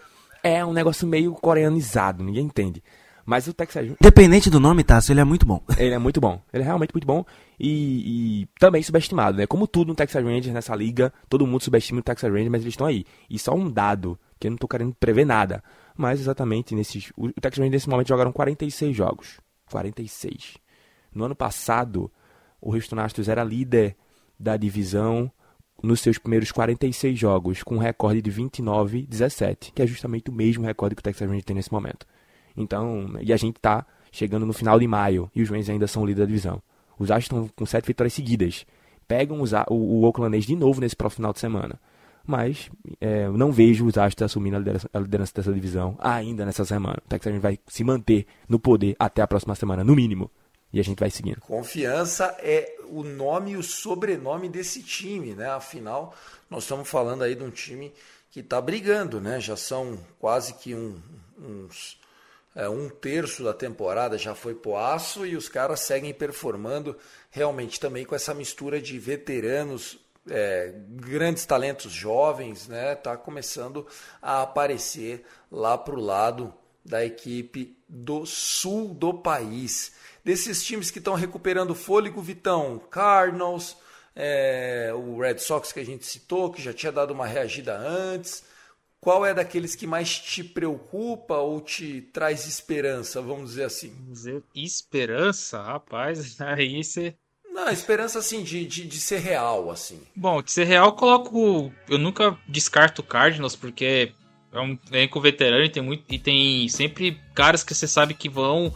[0.43, 2.83] É um negócio meio coreanizado, ninguém entende.
[3.27, 3.99] Mas o Texas Rangers...
[4.01, 5.63] Independente do nome, Tasso, ele é muito bom.
[5.79, 6.41] Ele é muito bom.
[6.53, 7.25] Ele é realmente muito bom
[7.61, 9.47] e, e, também subestimado, né?
[9.47, 12.73] Como tudo no Texas Rangers, nessa liga, todo mundo subestima o Texas Rangers, mas eles
[12.73, 13.05] estão aí.
[13.29, 15.63] E só um dado, que eu não tô querendo prever nada.
[15.97, 17.13] Mas exatamente nesses...
[17.17, 19.39] O Texas Rangers nesse momento jogaram 46 jogos.
[19.71, 20.59] 46.
[21.15, 22.11] No ano passado,
[22.61, 23.97] o Houston Astros era líder
[24.39, 25.31] da divisão
[25.83, 30.65] nos seus primeiros 46 jogos, com um recorde de 29-17, que é justamente o mesmo
[30.65, 32.07] recorde que o Texas Rangers tem nesse momento.
[32.57, 36.05] Então, e a gente está chegando no final de maio e os Rangers ainda são
[36.05, 36.63] líder da divisão.
[36.99, 38.67] Os Astros estão com sete vitórias seguidas.
[39.09, 41.81] Pegam os, o, o Oaklandês de novo nesse próximo final de semana.
[42.27, 42.71] Mas
[43.01, 46.99] é, não vejo os Astros assumindo a liderança, a liderança, dessa divisão ainda nessa semana.
[47.05, 50.31] O Texas Rangers vai se manter no poder até a próxima semana, no mínimo.
[50.73, 51.41] E a gente vai seguindo.
[51.41, 55.51] Confiança é o nome e o sobrenome desse time, né?
[55.51, 56.15] Afinal,
[56.49, 57.93] nós estamos falando aí de um time
[58.31, 59.41] que está brigando, né?
[59.41, 61.01] Já são quase que um,
[61.39, 61.99] uns
[62.55, 66.97] é, um terço da temporada já foi pro aço e os caras seguem performando
[67.31, 72.95] realmente também com essa mistura de veteranos, é, grandes talentos jovens, né?
[72.95, 73.87] Tá começando
[74.21, 76.53] a aparecer lá pro lado
[76.85, 79.93] da equipe do sul do país.
[80.25, 83.77] Desses times que estão recuperando fôlego, Vitão, Cardinals,
[84.15, 88.45] é, o Red Sox que a gente citou, que já tinha dado uma reagida antes.
[89.01, 93.95] Qual é daqueles que mais te preocupa ou te traz esperança, vamos dizer assim?
[94.11, 97.15] Dizer esperança, rapaz, aí você.
[97.51, 100.01] Não, esperança assim, de, de, de, ser real, assim.
[100.15, 101.73] Bom, de ser real, eu coloco.
[101.89, 104.13] Eu nunca descarto o Cardinals, porque
[104.53, 108.29] é um elenco veterano e tem, muito, e tem sempre caras que você sabe que
[108.29, 108.73] vão.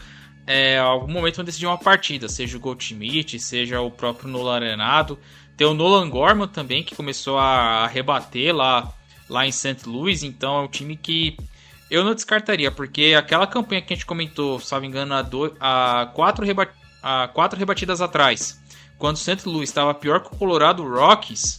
[0.47, 5.19] É, algum momento vão decidir uma partida, seja o Goldschmidt, seja o próprio Nolan Arenado.
[5.57, 8.93] Tem o Nolan Gorman também, que começou a rebater lá
[9.29, 9.87] lá em St.
[9.87, 11.37] Louis, então é um time que
[11.91, 16.11] eu não descartaria, porque aquela campanha que a gente comentou, salvo engano, há, do, há,
[16.15, 16.69] quatro, reba,
[17.03, 18.61] há quatro rebatidas atrás,
[18.99, 19.49] quando o St.
[19.49, 21.59] Louis estava pior que o Colorado Rockies,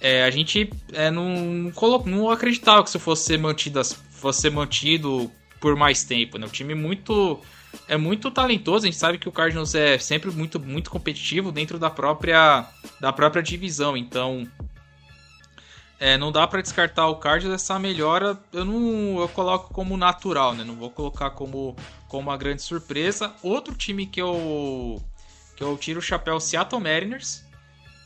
[0.00, 1.72] é, a gente é, não,
[2.06, 6.38] não acreditava que isso fosse mantido, fosse mantido por mais tempo.
[6.38, 6.46] Né?
[6.46, 7.40] O time muito
[7.86, 11.78] é muito talentoso, a gente sabe que o Cardinals é sempre muito, muito competitivo dentro
[11.78, 12.66] da própria,
[13.00, 14.46] da própria divisão, então
[15.98, 18.38] é, não dá para descartar o Cardinals essa melhora.
[18.52, 20.62] Eu não eu coloco como natural, né?
[20.62, 21.74] Não vou colocar como,
[22.06, 23.34] como uma grande surpresa.
[23.42, 25.02] Outro time que eu
[25.56, 27.44] que eu tiro o chapéu Seattle Mariners.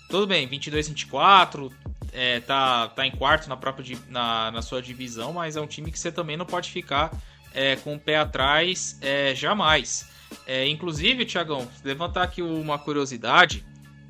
[0.09, 1.73] Tudo bem, 22-24,
[2.13, 5.91] é, tá, tá em quarto na própria na, na sua divisão, mas é um time
[5.91, 7.11] que você também não pode ficar
[7.55, 10.11] é, com o pé atrás é, jamais.
[10.47, 13.65] É, inclusive, Tiagão, levantar aqui uma curiosidade,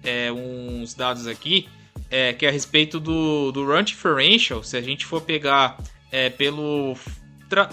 [0.05, 1.69] é, uns dados aqui
[2.13, 5.79] é, que é a respeito do, do run differential, se a gente for pegar
[6.13, 6.95] é, pelo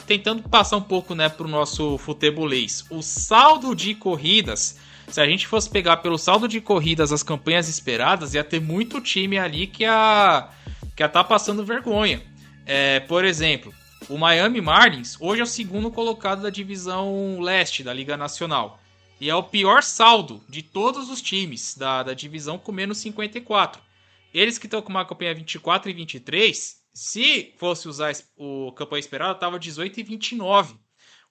[0.06, 2.86] tentando passar um pouco né, para o nosso futebolês.
[2.90, 4.78] O saldo de corridas,
[5.08, 9.00] se a gente fosse pegar pelo saldo de corridas as campanhas esperadas, ia ter muito
[9.00, 10.50] time ali que a
[10.96, 12.22] que a tá passando vergonha.
[12.66, 13.74] É, por exemplo,
[14.10, 18.82] o Miami Marlins hoje é o segundo colocado da divisão leste da Liga Nacional.
[19.22, 23.80] E é o pior saldo de todos os times da, da divisão com menos 54.
[24.34, 29.34] Eles que estão com uma campanha 24 e 23, se fosse usar o campanha esperada,
[29.34, 30.76] estava 18 e 29.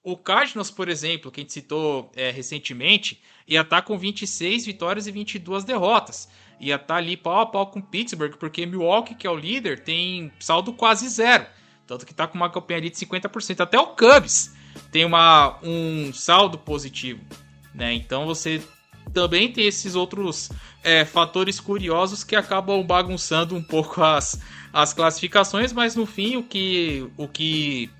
[0.02, 4.66] O Cardinals, por exemplo, que a gente citou é, recentemente, ia estar tá com 26
[4.66, 6.28] vitórias e 22 derrotas.
[6.60, 9.82] Ia estar tá ali pau a pau com Pittsburgh, porque Milwaukee, que é o líder,
[9.82, 11.46] tem saldo quase zero.
[11.88, 13.60] Tanto que está com uma campanha ali de 50%.
[13.60, 14.54] Até o Cubs
[14.92, 17.20] tem uma, um saldo positivo.
[17.74, 17.94] Né?
[17.94, 18.62] Então você
[19.14, 20.50] também tem esses outros
[20.84, 24.38] é, fatores curiosos que acabam bagunçando um pouco as,
[24.70, 27.90] as classificações, mas no fim o que, o que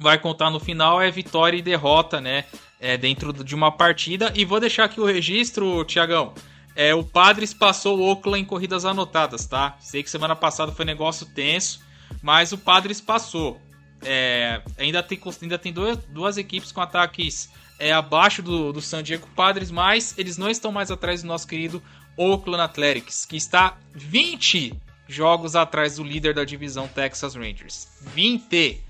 [0.00, 2.44] vai contar no final é vitória e derrota, né?
[2.80, 4.32] É, dentro de uma partida.
[4.34, 6.34] E vou deixar aqui o registro, Tiagão.
[6.74, 9.76] É, o Padres passou o Oakland em corridas anotadas, tá?
[9.80, 11.85] Sei que semana passada foi negócio tenso,
[12.22, 13.60] mas o Padres passou.
[14.02, 17.48] É, ainda tem, ainda tem duas, duas equipes com ataques
[17.78, 21.46] é, abaixo do, do San Diego Padres, mas eles não estão mais atrás do nosso
[21.46, 21.82] querido
[22.16, 24.74] Oakland Athletics, que está 20
[25.08, 27.88] jogos atrás do líder da divisão Texas Rangers.
[28.14, 28.80] 20!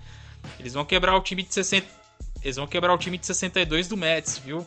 [0.58, 1.86] Eles vão quebrar o time de 60.
[2.42, 4.66] Eles vão quebrar o time de 62 do Mets, viu?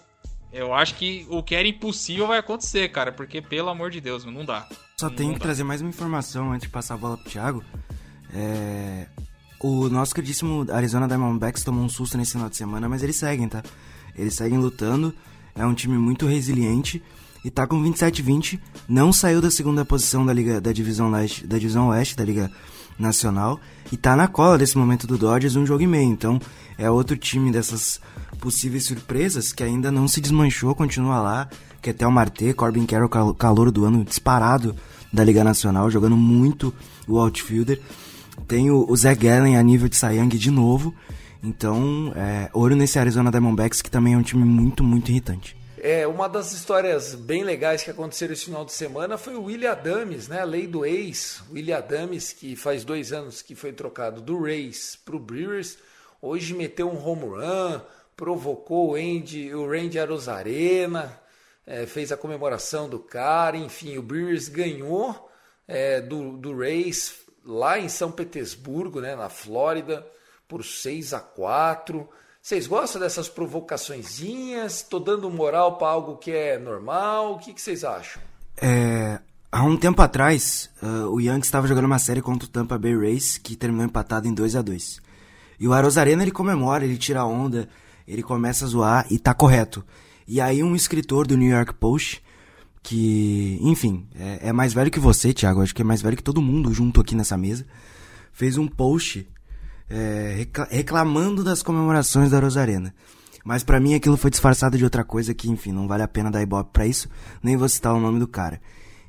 [0.52, 4.26] Eu acho que o que era impossível vai acontecer, cara, porque pelo amor de Deus,
[4.26, 4.68] não dá.
[5.00, 5.36] Só não tenho dá.
[5.36, 7.64] que trazer mais uma informação antes de passar a bola pro Thiago.
[8.34, 9.06] É...
[9.62, 13.48] O nosso queridíssimo Arizona Diamondbacks tomou um susto nesse final de semana, mas eles seguem,
[13.50, 13.62] tá?
[14.16, 15.14] Eles seguem lutando.
[15.54, 17.04] É um time muito resiliente
[17.44, 18.58] e tá com 27-20.
[18.88, 22.50] Não saiu da segunda posição da liga da divisão leste, da divisão oeste da liga
[22.98, 23.60] nacional
[23.92, 26.10] e tá na cola desse momento do Dodgers um jogo e meio.
[26.10, 26.40] Então
[26.78, 28.00] é outro time dessas
[28.40, 31.50] possíveis surpresas que ainda não se desmanchou, continua lá.
[31.82, 34.76] Que até o Marte, Corbin Carroll, cal- calor do ano disparado
[35.12, 36.74] da Liga Nacional, jogando muito
[37.08, 37.82] o outfielder.
[38.48, 40.94] Tem o, o Zach Gallen a nível de Young de novo.
[41.42, 45.56] Então, é, olho nesse Arizona Diamondbacks, que também é um time muito, muito irritante.
[45.82, 49.72] É, uma das histórias bem legais que aconteceram esse final de semana foi o William
[49.72, 50.42] Adams, né?
[50.42, 51.42] A lei do ex.
[51.50, 55.78] William Adams, que faz dois anos que foi trocado do Rays para o Brewers,
[56.22, 57.80] hoje meteu um home run,
[58.18, 61.18] provocou o Andy, o Randy Arozarena,
[61.66, 65.30] é, fez a comemoração do cara, enfim, o Brewers ganhou
[65.66, 67.14] é, do, do Rays
[67.46, 70.06] lá em São Petersburgo, né, na Flórida,
[70.48, 72.08] por 6 a 4
[72.42, 74.78] Vocês gostam dessas provocaçõezinhas?
[74.78, 77.34] Estou dando moral para algo que é normal?
[77.34, 78.22] O que, vocês acham?
[78.62, 79.20] É,
[79.52, 82.98] há um tempo atrás, uh, o Yankees estava jogando uma série contra o Tampa Bay
[82.98, 85.02] Rays, que terminou empatado em 2 a 2
[85.60, 87.70] E o Arozarena, ele comemora, ele tira a onda,
[88.08, 89.86] ele começa a zoar e tá correto.
[90.28, 92.24] E aí um escritor do New York Post,
[92.82, 96.24] que, enfim, é, é mais velho que você, Thiago, acho que é mais velho que
[96.24, 97.66] todo mundo junto aqui nessa mesa,
[98.32, 99.28] fez um post
[99.90, 102.94] é, recla- reclamando das comemorações da Rosarena.
[103.44, 106.30] Mas pra mim aquilo foi disfarçado de outra coisa que, enfim, não vale a pena
[106.30, 107.10] dar ibope pra isso,
[107.42, 108.62] nem vou citar o nome do cara.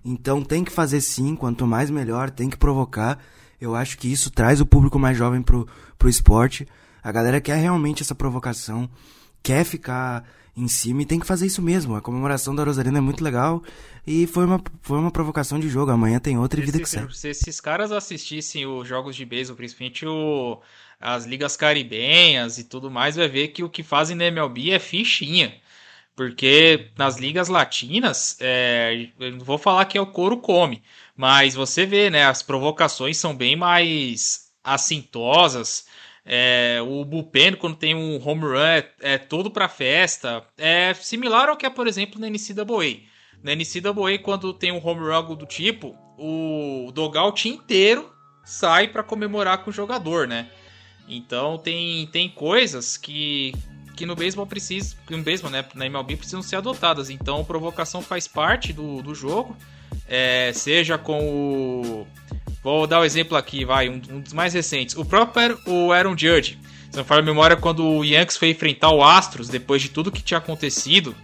[0.04, 3.18] Então tem que fazer sim, quanto mais melhor, tem que provocar.
[3.60, 6.66] Eu acho que isso traz o público mais jovem pro, pro esporte.
[7.02, 8.88] A galera quer realmente essa provocação,
[9.42, 10.24] quer ficar
[10.56, 11.94] em cima e tem que fazer isso mesmo.
[11.96, 13.62] A comemoração da Rosarena é muito legal
[14.06, 15.90] e foi uma, foi uma provocação de jogo.
[15.90, 17.08] Amanhã tem outra e vida que Se, segue.
[17.10, 20.60] se esses caras assistissem os jogos de beisebol, principalmente o,
[21.00, 24.78] as ligas caribenhas e tudo mais, vai ver que o que fazem na MLB é
[24.78, 25.54] fichinha.
[26.14, 30.82] Porque nas ligas latinas, é, eu não vou falar que é o couro come,
[31.16, 32.24] mas você vê, né?
[32.26, 35.86] As provocações são bem mais assintosas.
[36.32, 40.44] É, o bullpen, quando tem um home run, é, é todo pra festa.
[40.56, 43.00] É similar ao que é, por exemplo, na NCAA.
[43.42, 48.14] Na NCAA, quando tem um home run algo do tipo, o dogout inteiro
[48.44, 50.48] sai para comemorar com o jogador, né?
[51.08, 53.52] Então tem, tem coisas que,
[53.96, 57.10] que no beisebol precisa, que no beisebol, né, na MLB precisam ser adotadas.
[57.10, 59.56] Então provocação faz parte do, do jogo,
[60.06, 62.06] é, seja com o
[62.62, 64.96] Vou dar o um exemplo aqui, vai, um, um, dos mais recentes.
[64.96, 66.58] O próprio o Aaron Judge.
[66.90, 70.10] Se não falar a memória, quando o Yankees foi enfrentar o Astros, depois de tudo
[70.10, 71.14] que tinha acontecido,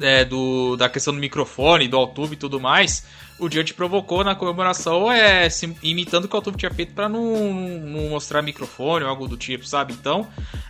[0.00, 3.04] é, do, da questão do microfone, do Altuve e tudo mais,
[3.38, 7.08] o Judge provocou na comemoração, é, se, imitando o que o Altuve tinha feito para
[7.08, 9.92] não, não, mostrar microfone ou algo do tipo, sabe?
[9.92, 10.28] Então,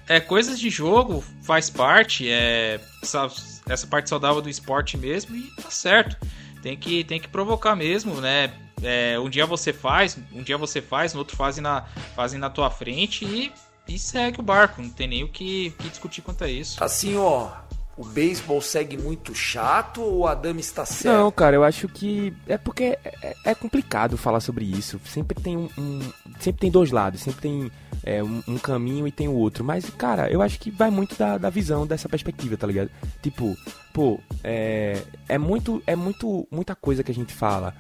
[0.09, 3.29] é, coisas de jogo faz parte, é, essa,
[3.69, 6.17] essa parte saudável do esporte mesmo, e tá certo.
[6.63, 8.51] Tem que, tem que provocar mesmo, né?
[8.83, 11.83] É, um dia você faz, um dia você faz, no outro fazem na,
[12.15, 13.53] fazem na tua frente e,
[13.89, 14.83] e segue o barco.
[14.83, 16.83] Não tem nem o que, que discutir quanto a isso.
[16.83, 17.51] Assim, ó,
[17.97, 21.17] o beisebol segue muito chato ou o Adame está certo?
[21.17, 25.01] Não, cara, eu acho que é porque é, é complicado falar sobre isso.
[25.05, 26.01] Sempre tem um, um
[26.41, 27.71] sempre tem dois lados, sempre tem
[28.03, 29.65] é, um, um, caminho e tem o outro.
[29.65, 32.91] Mas, cara, eu acho que vai muito da, da visão dessa perspectiva, tá ligado?
[33.23, 33.57] Tipo,
[33.93, 37.75] pô, é, é muito, é muito, muita coisa que a gente fala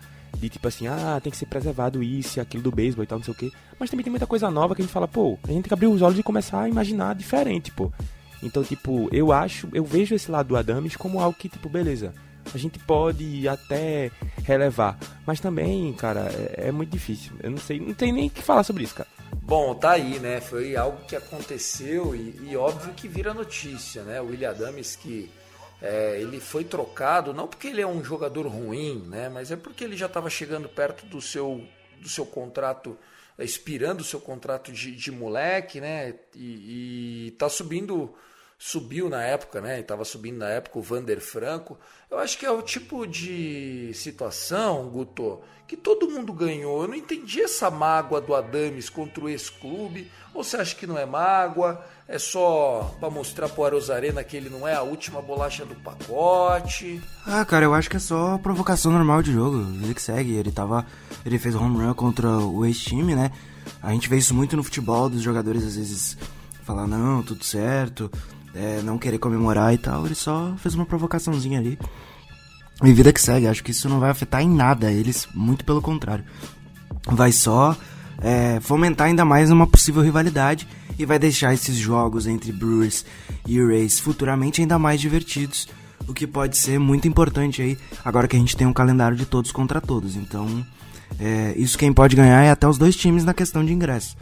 [0.44, 3.18] de tipo assim, ah, tem que ser preservado isso e aquilo do beisebol e tal,
[3.18, 3.50] não sei o quê.
[3.80, 5.74] Mas também tem muita coisa nova que a gente fala, pô, a gente tem que
[5.74, 7.90] abrir os olhos e começar a imaginar diferente, pô.
[8.42, 12.12] Então, tipo, eu acho, eu vejo esse lado do Adams como algo que, tipo, beleza,
[12.52, 14.10] a gente pode até
[14.42, 14.98] relevar.
[15.26, 17.32] Mas também, cara, é, é muito difícil.
[17.42, 19.08] Eu não sei, não tem nem que falar sobre isso, cara.
[19.42, 20.42] Bom, tá aí, né?
[20.42, 24.20] Foi algo que aconteceu e, e óbvio que vira notícia, né?
[24.20, 25.30] O William Adams que
[25.86, 29.28] É, ele foi trocado, não porque ele é um jogador ruim, né?
[29.28, 31.62] Mas é porque ele já estava chegando perto do seu,
[32.00, 32.96] do seu contrato,
[33.38, 36.14] expirando o seu contrato de, de moleque, né?
[36.34, 38.14] E, e tá subindo
[38.58, 39.80] subiu na época, né?
[39.80, 41.78] Estava subindo na época o Vander Franco.
[42.10, 46.80] Eu acho que é o tipo de situação, Guto, que todo mundo ganhou.
[46.80, 50.10] Eu não entendi essa mágoa do Adames contra o ex-clube.
[50.32, 51.84] Ou você acha que não é mágoa?
[52.06, 57.00] É só para mostrar pro Arozarena que ele não é a última bolacha do pacote?
[57.26, 59.58] Ah, cara, eu acho que é só provocação normal de jogo.
[59.82, 60.34] Ele que segue.
[60.34, 60.86] Ele tava.
[61.24, 63.30] Ele fez home run contra o ex-time, né?
[63.82, 66.18] A gente vê isso muito no futebol, dos jogadores às vezes
[66.64, 68.10] falar, não, tudo certo,
[68.54, 71.78] é, não querer comemorar e tal, ele só fez uma provocaçãozinha ali.
[72.82, 75.80] E vida que segue, acho que isso não vai afetar em nada eles, muito pelo
[75.80, 76.24] contrário.
[77.06, 77.76] Vai só
[78.22, 80.66] é, fomentar ainda mais uma possível rivalidade
[80.98, 83.04] e vai deixar esses jogos entre Brewers
[83.46, 85.68] e Rays futuramente ainda mais divertidos,
[86.06, 89.26] o que pode ser muito importante aí, agora que a gente tem um calendário de
[89.26, 90.16] todos contra todos.
[90.16, 90.64] Então,
[91.18, 94.16] é, isso quem pode ganhar é até os dois times na questão de ingresso.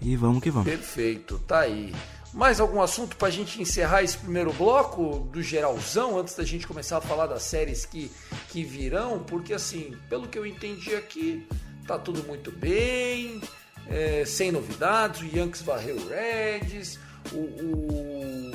[0.00, 0.68] E vamos que vamos.
[0.68, 1.94] Perfeito, tá aí.
[2.32, 6.66] Mais algum assunto para a gente encerrar esse primeiro bloco do geralzão, antes da gente
[6.66, 8.10] começar a falar das séries que,
[8.48, 9.18] que virão?
[9.18, 11.46] Porque, assim, pelo que eu entendi aqui,
[11.86, 13.40] tá tudo muito bem,
[13.88, 15.20] é, sem novidades.
[15.22, 16.98] O Yankees varreu o Reds,
[17.32, 18.52] o, o,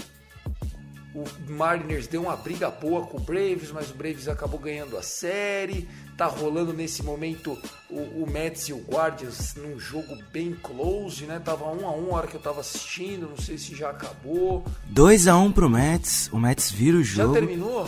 [1.15, 5.01] o Mariners deu uma briga boa com o Braves, mas o Braves acabou ganhando a
[5.03, 5.87] série
[6.17, 7.57] tá rolando nesse momento
[7.89, 11.39] o, o Mets e o Guardians num jogo bem close, né?
[11.39, 14.65] Tava um a um a hora que eu tava assistindo, não sei se já acabou.
[14.87, 17.35] 2 a 1 um pro Mets, o Mets vira o jogo.
[17.35, 17.87] Já terminou?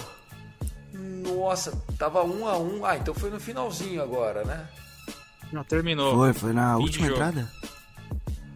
[0.93, 2.85] Nossa, tava um a um.
[2.85, 4.67] Ah, então foi no finalzinho agora, né?
[5.51, 6.13] Não terminou.
[6.15, 7.19] Foi, foi na última jogo.
[7.19, 7.49] entrada?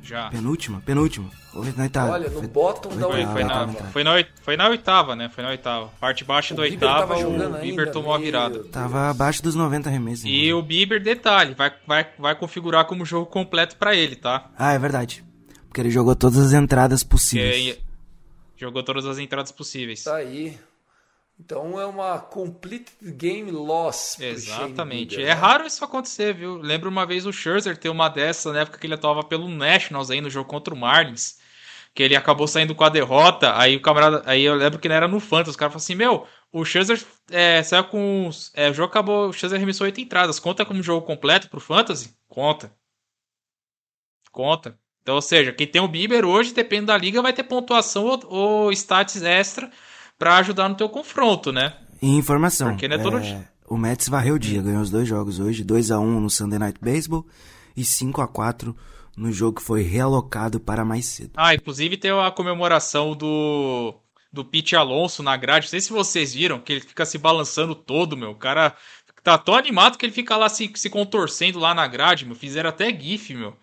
[0.02, 0.30] Já.
[0.30, 0.82] Penúltima?
[0.86, 1.30] Penúltima.
[1.54, 2.12] Foi na oitava.
[2.12, 3.66] Olha, no Foi- bottom da Foi, foi, oitava.
[3.72, 5.30] na, foi, na, foi na oitava, né?
[5.30, 5.88] Foi na oitava.
[6.00, 8.56] Parte baixa O da Bieber oitava, o Bieber ainda, tomou a virada.
[8.60, 8.70] Deus.
[8.70, 10.26] Tava abaixo dos 90 arremessos.
[10.26, 14.50] E o Bieber, detalhe, vai, vai, vai configurar como jogo completo pra ele, tá?
[14.58, 15.24] Ah, é verdade.
[15.68, 17.56] Porque ele jogou todas as entradas possíveis.
[17.56, 17.80] Aí
[18.58, 20.04] jogou todas as entradas possíveis.
[20.04, 20.58] Tá aí.
[21.46, 24.18] Então é uma complete game loss.
[24.20, 25.22] Exatamente.
[25.22, 25.32] É né?
[25.34, 26.56] raro isso acontecer, viu?
[26.58, 30.10] Lembro uma vez o Scherzer ter uma dessa na época que ele atuava pelo Nationals
[30.10, 31.38] aí no jogo contra o Marlins.
[31.94, 33.58] Que ele acabou saindo com a derrota.
[33.58, 34.24] Aí o camarada.
[34.26, 35.52] Aí eu lembro que não era no Fantasy.
[35.52, 38.28] Os caras falaram assim: Meu, o Scherzer é, saiu com.
[38.30, 39.28] os- É, o jogo acabou.
[39.30, 40.40] O Scherzer arremessou oito entradas.
[40.40, 42.16] Conta como jogo completo pro Fantasy?
[42.28, 42.72] Conta.
[44.32, 44.80] Conta.
[45.02, 48.20] Então, ou seja, quem tem o Bieber hoje, depende da liga, vai ter pontuação ou,
[48.28, 49.70] ou stats extra
[50.24, 51.74] pra ajudar no teu confronto, né?
[52.02, 52.70] E informação.
[52.70, 53.46] Porque não é todo é.
[53.68, 56.60] O Mets varreu o dia, ganhou os dois jogos hoje, 2 a 1 no Sunday
[56.60, 57.26] Night Baseball
[57.76, 58.74] e 5 a 4
[59.18, 61.32] no jogo que foi realocado para mais cedo.
[61.36, 63.94] Ah, inclusive tem a comemoração do
[64.32, 65.66] do Pete Alonso na grade.
[65.66, 68.32] Não sei se vocês viram que ele fica se balançando todo, meu.
[68.32, 68.76] O cara
[69.22, 72.36] tá tão animado que ele fica lá se, se contorcendo lá na grade, meu.
[72.36, 73.56] Fizeram até gif, meu.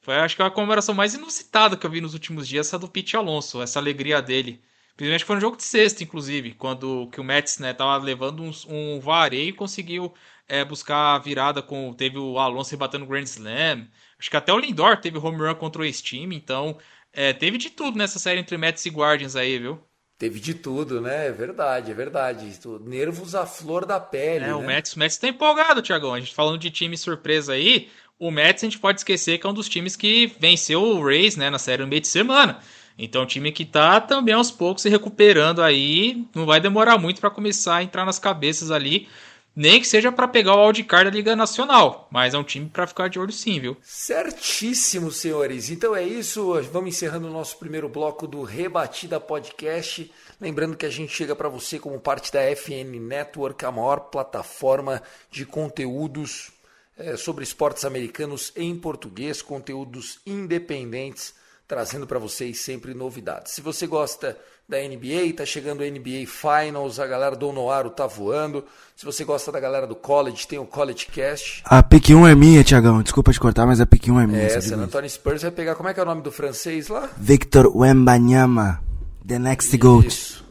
[0.00, 2.88] Foi, acho que a comemoração mais inusitada que eu vi nos últimos dias, essa do
[2.88, 4.60] Pete Alonso, essa alegria dele.
[4.98, 8.66] Principalmente foi no jogo de sexta, inclusive, quando que o Mets, né, tava levando uns-
[8.68, 10.12] um, vareio e conseguiu
[10.48, 11.94] é, buscar a virada com.
[11.94, 13.86] Teve o Alonso rebatendo o Grand Slam.
[14.18, 16.76] Acho que até o Lindor teve home run contra o ex-time, então
[17.12, 19.78] é, teve de tudo nessa série entre Mets e Guardians aí, viu?
[20.18, 21.28] Teve de tudo, né?
[21.28, 22.52] É verdade, é verdade.
[22.80, 24.46] Nervos à flor da pele.
[24.46, 24.66] É, o né?
[24.66, 26.12] Mets, o Mets tá empolgado, Thiagão.
[26.12, 29.50] A gente falando de time surpresa aí, o Mets a gente pode esquecer que é
[29.50, 32.58] um dos times que venceu o Rays, né, na série no meio de semana.
[32.98, 37.20] Então, um time que tá também aos poucos se recuperando aí, não vai demorar muito
[37.20, 39.06] para começar a entrar nas cabeças ali,
[39.54, 42.86] nem que seja para pegar o wildcard da Liga Nacional, mas é um time para
[42.86, 43.76] ficar de olho sim, viu?
[43.82, 45.68] Certíssimo, senhores.
[45.68, 46.60] Então é isso.
[46.72, 50.12] Vamos encerrando o nosso primeiro bloco do Rebatida Podcast.
[50.40, 55.02] Lembrando que a gente chega para você como parte da FN Network, a maior plataforma
[55.28, 56.52] de conteúdos
[56.96, 61.34] eh, sobre esportes americanos em português, conteúdos independentes,
[61.68, 63.52] trazendo para vocês sempre novidades.
[63.52, 68.06] Se você gosta da NBA, tá chegando a NBA Finals, a galera do Onoaro tá
[68.06, 68.64] voando.
[68.96, 71.62] Se você gosta da galera do college, tem o College Cast.
[71.66, 73.02] A pick 1 é minha, Tiagão.
[73.02, 74.42] Desculpa te cortar, mas a pick 1 é minha.
[74.42, 74.78] É, San?
[74.78, 75.74] Antonio Spurs vai pegar.
[75.74, 77.10] Como é que é o nome do francês lá?
[77.18, 78.82] Victor Wembanyama,
[79.26, 80.06] the next GOAT.
[80.06, 80.44] Isso.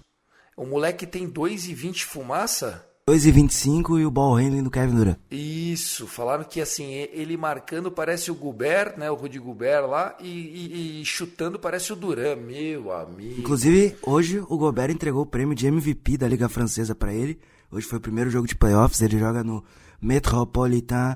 [0.55, 2.86] O moleque tem 2,20 fumaça?
[3.08, 5.18] 2,25 e o ball handling do Kevin Durant.
[5.32, 6.05] Isso.
[6.08, 9.10] Falaram que assim, ele marcando parece o Gobert, né?
[9.10, 12.36] O Rudy Gobert lá, e, e- e chutando parece o Duran.
[12.36, 13.39] Meu amigo.
[13.39, 17.39] Inclusive, hoje o Gobert entregou o prêmio de MVP da Liga Francesa pra ele.
[17.72, 19.64] Hoje foi o primeiro jogo de playoffs, ele joga no
[20.01, 21.16] Metropolitain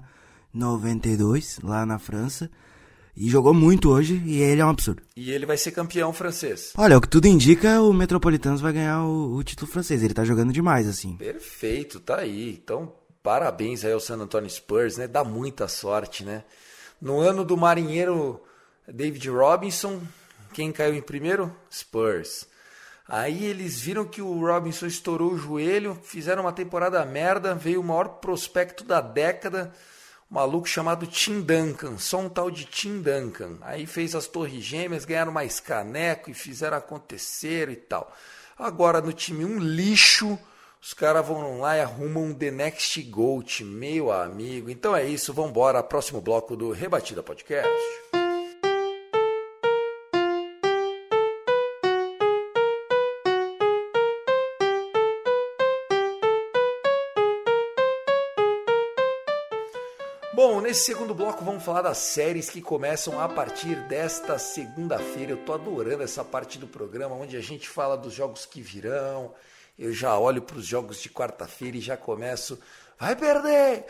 [0.53, 2.49] 92, lá na França.
[3.15, 5.01] E jogou muito hoje e ele é um absurdo.
[5.15, 6.73] E ele vai ser campeão francês.
[6.77, 10.01] Olha, o que tudo indica, o Metropolitanos vai ganhar o, o título francês.
[10.01, 11.17] Ele tá jogando demais, assim.
[11.17, 12.51] Perfeito, tá aí.
[12.51, 15.07] Então, parabéns aí ao San Antonio Spurs, né?
[15.07, 16.43] Dá muita sorte, né?
[17.01, 18.41] No ano do marinheiro
[18.87, 20.01] David Robinson,
[20.53, 21.53] quem caiu em primeiro?
[21.71, 22.47] Spurs.
[23.07, 27.83] Aí eles viram que o Robinson estourou o joelho, fizeram uma temporada merda, veio o
[27.83, 29.73] maior prospecto da década,
[30.31, 33.57] maluco chamado Tim Duncan, só um tal de Tim Duncan.
[33.59, 38.15] Aí fez as torres gêmeas, ganharam mais caneco e fizeram acontecer e tal.
[38.57, 40.39] Agora no time um lixo,
[40.81, 44.69] os caras vão lá e arrumam The Next Goat, meu amigo.
[44.69, 48.20] Então é isso, vamos embora, próximo bloco do Rebatida Podcast.
[60.71, 65.33] Nesse segundo bloco vamos falar das séries que começam a partir desta segunda-feira.
[65.33, 69.35] Eu tô adorando essa parte do programa onde a gente fala dos jogos que virão.
[69.77, 72.57] Eu já olho para os jogos de quarta-feira e já começo,
[72.97, 73.85] vai perder,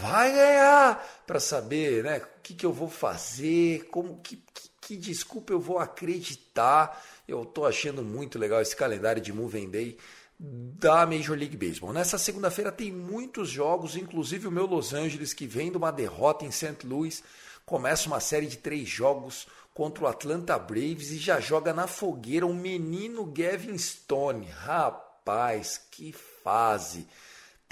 [0.00, 4.96] vai ganhar, para saber, né, o que, que eu vou fazer, como que, que, que
[4.96, 6.98] desculpa eu vou acreditar.
[7.28, 9.98] Eu tô achando muito legal esse calendário de Moving Day
[10.44, 11.92] da Major League Baseball.
[11.92, 16.44] Nessa segunda-feira tem muitos jogos, inclusive o meu Los Angeles, que vem de uma derrota
[16.44, 16.84] em St.
[16.84, 17.22] Louis,
[17.64, 22.44] começa uma série de três jogos contra o Atlanta Braves e já joga na fogueira
[22.44, 24.46] o menino Gavin Stone.
[24.46, 26.12] Rapaz, que
[26.42, 27.06] fase!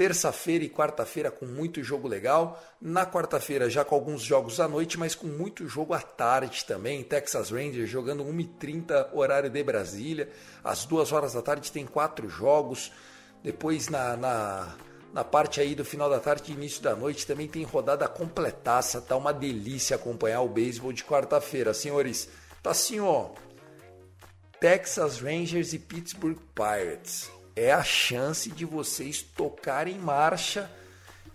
[0.01, 2.59] Terça-feira e quarta-feira com muito jogo legal.
[2.81, 7.05] Na quarta-feira já com alguns jogos à noite, mas com muito jogo à tarde também.
[7.05, 10.31] Texas Rangers jogando 1h30, horário de Brasília.
[10.65, 12.91] Às duas horas da tarde tem quatro jogos.
[13.43, 14.75] Depois na, na,
[15.13, 19.03] na parte aí do final da tarde e início da noite também tem rodada completaça.
[19.03, 21.75] Tá uma delícia acompanhar o beisebol de quarta-feira.
[21.75, 22.27] Senhores,
[22.63, 23.33] tá assim ó.
[24.59, 27.31] Texas Rangers e Pittsburgh Pirates
[27.61, 30.71] é a chance de vocês tocarem marcha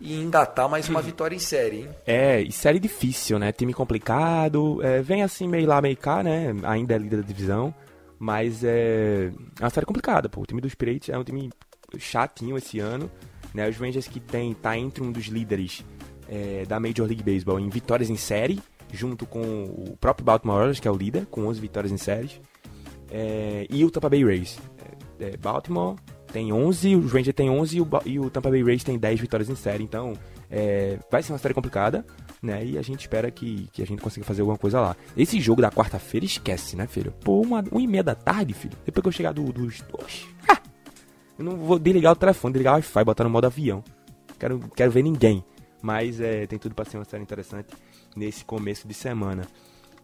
[0.02, 1.90] e engatar mais uma vitória em série, hein?
[2.06, 3.52] É, e série difícil, né?
[3.52, 6.48] Time complicado, é, vem assim meio lá, meio cá, né?
[6.64, 7.74] Ainda é líder da divisão,
[8.18, 10.42] mas é, é uma série complicada, pô.
[10.42, 11.52] O time dos Pirates é um time
[12.00, 13.10] chatinho esse ano,
[13.54, 13.70] né?
[13.70, 15.86] Os Rangers que tem, tá entre um dos líderes
[16.28, 18.60] é, da Major League Baseball em vitórias em série,
[18.92, 22.42] junto com o próprio Baltimore Orioles, que é o líder, com 11 vitórias em séries,
[23.12, 24.58] é, e o Tampa Bay Rays.
[25.20, 25.96] É, Baltimore
[26.32, 29.20] tem 11, o Ranger tem 11 e o, e o Tampa Bay Rays tem 10
[29.20, 29.84] vitórias em série.
[29.84, 30.14] Então,
[30.50, 32.06] é, vai ser uma série complicada,
[32.42, 32.66] né?
[32.66, 34.96] E a gente espera que, que a gente consiga fazer alguma coisa lá.
[35.16, 37.12] Esse jogo da quarta-feira, esquece, né, filho?
[37.24, 38.78] Pô, uma, uma e meia da tarde, filho.
[38.86, 39.84] Depois que eu chegar do, dos...
[39.94, 40.60] Oxi, ah,
[41.38, 43.84] eu não vou desligar o telefone, desligar o Wi-Fi, botar no modo avião.
[44.40, 45.44] Quero, quero ver ninguém.
[45.82, 47.70] Mas é, tem tudo para ser uma série interessante
[48.16, 49.44] nesse começo de semana.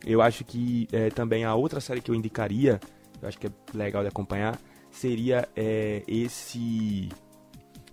[0.06, 2.80] Eu acho que é, também a outra série que eu indicaria,
[3.22, 4.60] eu acho que é legal de acompanhar,
[4.92, 7.10] seria é, esse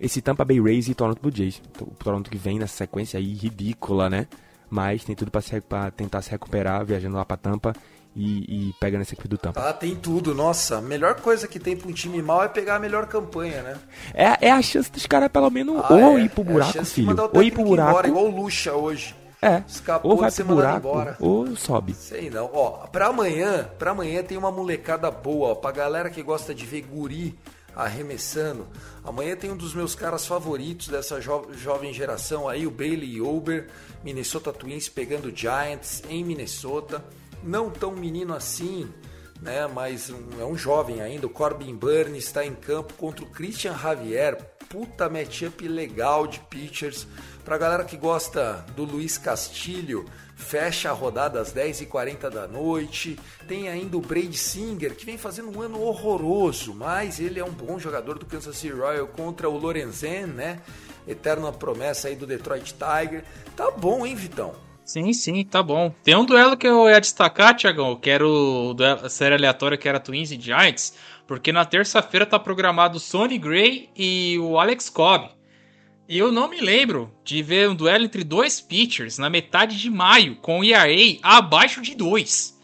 [0.01, 1.61] esse Tampa Bay Rays e Toronto Blue Jays.
[1.81, 4.27] O Toronto que vem nessa sequência aí ridícula, né?
[4.71, 7.73] Mas tem tudo para tentar se recuperar, viajando lá para Tampa
[8.15, 9.61] e, e pegando esse equipe do Tampa.
[9.61, 10.35] Ah, tem tudo.
[10.35, 13.63] Nossa, a melhor coisa que tem para um time mal é pegar a melhor campanha,
[13.63, 13.77] né?
[14.13, 16.23] É, é a chance dos caras pelo menos ah, ou é.
[16.23, 17.17] ir pro buraco, é filho.
[17.33, 17.91] Ou ir pro buraco.
[17.91, 19.15] Embora, igual o Lucha hoje.
[19.41, 19.63] É.
[19.69, 21.17] Escapou ou vai de ser buraco, embora.
[21.21, 21.95] ou sobe.
[21.95, 22.51] Sei não.
[22.53, 26.67] Ó, pra amanhã, pra amanhã tem uma molecada boa, ó, pra galera que gosta de
[26.67, 27.39] ver guri
[27.75, 28.67] arremessando.
[29.05, 33.69] Amanhã tem um dos meus caras favoritos dessa jo jovem geração aí, o Bailey Ober,
[34.03, 37.05] Minnesota Twins pegando Giants em Minnesota.
[37.43, 38.91] Não tão menino assim,
[39.41, 39.69] né?
[39.69, 41.29] Mas um, é um jovem ainda.
[41.29, 44.37] O Corbin Burns está em campo contra o Christian Javier.
[44.69, 47.07] Puta matchup legal de pitchers.
[47.45, 50.05] Pra galera que gosta do Luiz Castilho,
[50.37, 53.19] fecha a rodada às 10h40 da noite.
[53.47, 57.51] Tem ainda o Brady Singer, que vem fazendo um ano horroroso, mas ele é um
[57.51, 60.61] bom jogador do Kansas City Royal contra o Lorenzen, né?
[61.07, 63.25] Eterna promessa aí do Detroit Tiger.
[63.57, 64.55] Tá bom, hein, Vitão?
[64.85, 65.95] Sim, sim, tá bom.
[66.03, 69.77] Tem um duelo que eu ia destacar, Tiagão, que era o duelo, a série aleatória
[69.77, 70.95] que era Twins e Giants,
[71.27, 75.38] porque na terça-feira tá programado Sonny Gray e o Alex Cobb.
[76.09, 80.37] Eu não me lembro de ver um duelo entre dois pitchers na metade de maio,
[80.37, 82.59] com o ERA abaixo de 2.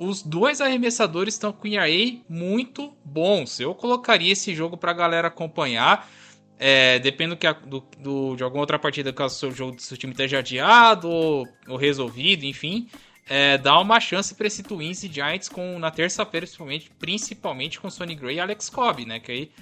[0.00, 1.86] Os dois arremessadores estão com ERA
[2.28, 3.60] muito bons.
[3.60, 6.10] Eu colocaria esse jogo para a galera acompanhar.
[6.58, 9.96] É, depende do, do, do, de alguma outra partida, caso o seu jogo do seu
[9.96, 12.88] time esteja adiado ou, ou resolvido, enfim.
[13.28, 17.88] É, dá uma chance para esse Twins e Giants com, na terça-feira, principalmente, principalmente com
[17.88, 19.20] Sonny Gray e Alex Cobb, né?
[19.20, 19.52] Que aí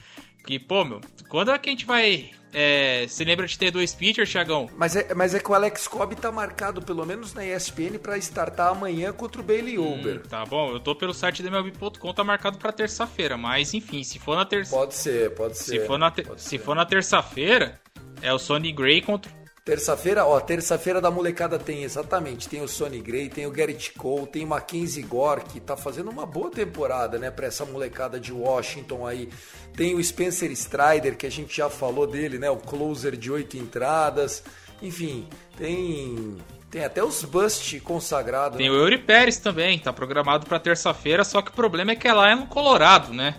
[0.47, 2.31] Que, pô, meu, quando é que a gente vai.
[2.53, 4.71] É, você lembra de ter dois pitchers, Thiagão?
[4.77, 8.17] Mas é, mas é que o Alex Cobb tá marcado, pelo menos na ESPN, pra
[8.17, 10.19] startar amanhã contra o Bailey Uber.
[10.19, 13.37] Hum, tá bom, eu tô pelo site da MLB.com, tá marcado pra terça-feira.
[13.37, 14.75] Mas enfim, se for na terça.
[14.75, 15.81] Pode ser, pode ser.
[15.81, 16.25] Se for na, te...
[16.37, 17.79] se for na terça-feira,
[18.23, 19.31] é o Sonny Gray contra
[19.67, 24.25] Terça-feira, ó, terça-feira da molecada tem exatamente, tem o Sonny Gray, tem o Garrett Cole,
[24.29, 28.33] tem o Mackenzie Gore, que tá fazendo uma boa temporada, né, pra essa molecada de
[28.33, 29.29] Washington aí.
[29.77, 33.57] Tem o Spencer Strider, que a gente já falou dele, né, o closer de oito
[33.57, 34.45] entradas.
[34.81, 35.27] Enfim,
[35.59, 36.37] tem
[36.71, 38.59] tem até os bust consagrados.
[38.59, 38.73] Tem né?
[38.73, 42.31] o Eury Pérez também, tá programado para terça-feira, só que o problema é que lá
[42.31, 43.35] é no Colorado, né?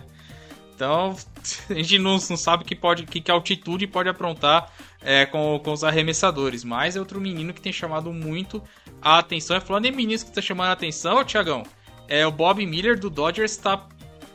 [0.74, 1.16] Então,
[1.70, 4.70] a gente não, não sabe que pode que, que altitude pode aprontar
[5.02, 6.64] é, com, com os arremessadores.
[6.64, 8.62] Mas é outro menino que tem chamado muito
[9.00, 9.56] a atenção.
[9.56, 11.62] É falando em meninos que tá chamando a atenção, Tiagão.
[12.08, 13.86] É o Bob Miller do Dodgers tá,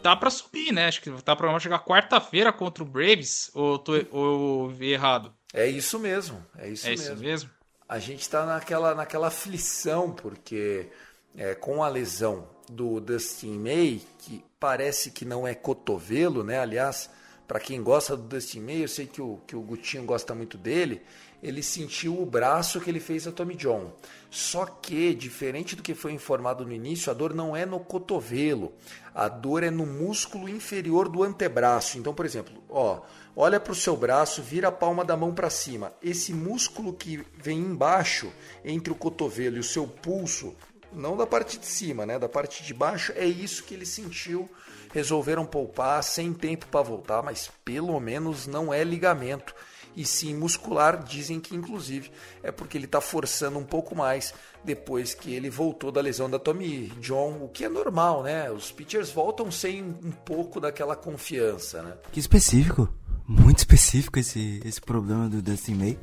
[0.02, 0.88] tá pra subir, né?
[0.88, 3.50] Acho que tá pra chegar quarta-feira contra o Braves.
[3.54, 5.34] Ou, tô, ou vi errado?
[5.54, 6.44] É isso mesmo.
[6.58, 7.14] É isso, é mesmo.
[7.14, 7.50] isso mesmo.
[7.88, 10.90] A gente tá naquela, naquela aflição, porque
[11.36, 16.60] é, com a lesão do Dustin May, que parece que não é cotovelo, né?
[16.60, 17.10] Aliás,
[17.48, 20.58] para quem gosta do Dustin May, eu sei que o, que o Gutinho gosta muito
[20.58, 21.02] dele,
[21.42, 23.92] ele sentiu o braço que ele fez a Tommy John.
[24.32, 28.72] Só que, diferente do que foi informado no início, a dor não é no cotovelo,
[29.14, 31.98] a dor é no músculo inferior do antebraço.
[31.98, 33.02] Então, por exemplo, ó,
[33.36, 35.92] olha para o seu braço, vira a palma da mão para cima.
[36.02, 38.32] Esse músculo que vem embaixo,
[38.64, 40.56] entre o cotovelo e o seu pulso,
[40.94, 44.50] não da parte de cima, né, da parte de baixo, é isso que ele sentiu
[44.94, 49.54] resolveram poupar sem tempo para voltar, mas pelo menos não é ligamento
[49.96, 51.04] e sim muscular.
[51.04, 52.12] Dizem que inclusive
[52.44, 54.34] é porque ele está forçando um pouco mais
[54.64, 58.50] depois que ele voltou da lesão da Tommy John, o que é normal, né?
[58.52, 61.94] Os pitchers voltam sem um pouco daquela confiança, né?
[62.12, 62.88] Que específico,
[63.28, 66.00] muito específico esse, esse problema do Dustin May.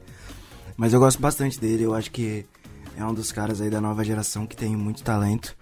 [0.76, 2.44] Mas eu gosto bastante dele, eu acho que
[2.96, 5.56] é um dos caras aí da nova geração que tem muito talento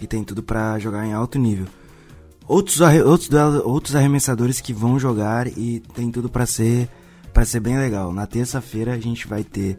[0.00, 1.66] e tem tudo para jogar em alto nível
[2.46, 3.30] outros, outros,
[3.64, 6.88] outros arremessadores que vão jogar e tem tudo para ser
[7.32, 8.14] para ser bem legal.
[8.14, 9.78] Na terça-feira a gente vai ter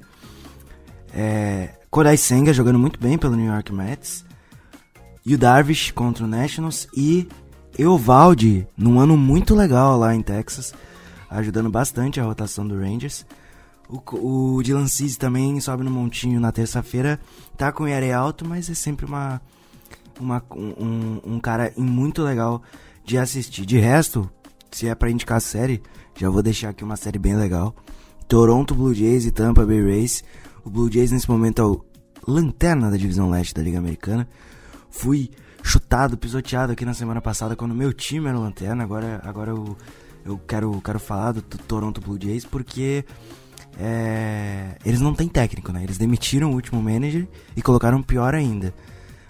[1.11, 4.23] é, Kodai Senga jogando muito bem pelo New York Mets,
[5.25, 7.27] e o Darvish contra o Nationals e
[7.77, 10.73] Eovaldi num ano muito legal lá em Texas,
[11.29, 13.25] ajudando bastante a rotação do Rangers.
[13.89, 17.19] O, o Dylan Cease também sobe no montinho na terça-feira,
[17.57, 19.41] tá com ERA alto, mas é sempre uma
[20.19, 22.61] uma, um, um cara muito legal
[23.03, 23.65] de assistir.
[23.65, 24.29] De resto,
[24.71, 25.81] se é para indicar série,
[26.15, 27.75] já vou deixar aqui uma série bem legal.
[28.27, 30.23] Toronto Blue Jays e Tampa Bay Rays.
[30.63, 31.85] O Blue Jays nesse momento é o
[32.27, 34.27] lanterna da divisão leste da Liga Americana.
[34.89, 35.31] Fui
[35.63, 38.83] chutado, pisoteado aqui na semana passada quando meu time era lanterna.
[38.83, 39.77] Agora, agora eu,
[40.25, 43.05] eu quero, quero falar do Toronto Blue Jays porque
[43.79, 45.83] é, eles não têm técnico, né?
[45.83, 48.73] Eles demitiram o último manager e colocaram pior ainda.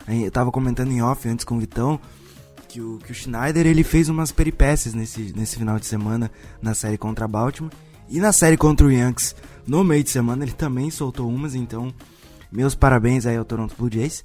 [0.08, 2.00] Eu tava comentando em off antes com o Vitão
[2.68, 6.32] que o, que o Schneider ele fez umas peripécias nesse, nesse final de semana
[6.62, 7.72] na série contra Baltimore.
[8.10, 9.36] E na série contra o Yankees,
[9.66, 11.94] no meio de semana, ele também soltou umas, então
[12.52, 14.24] meus parabéns aí ao Toronto Blue Jays.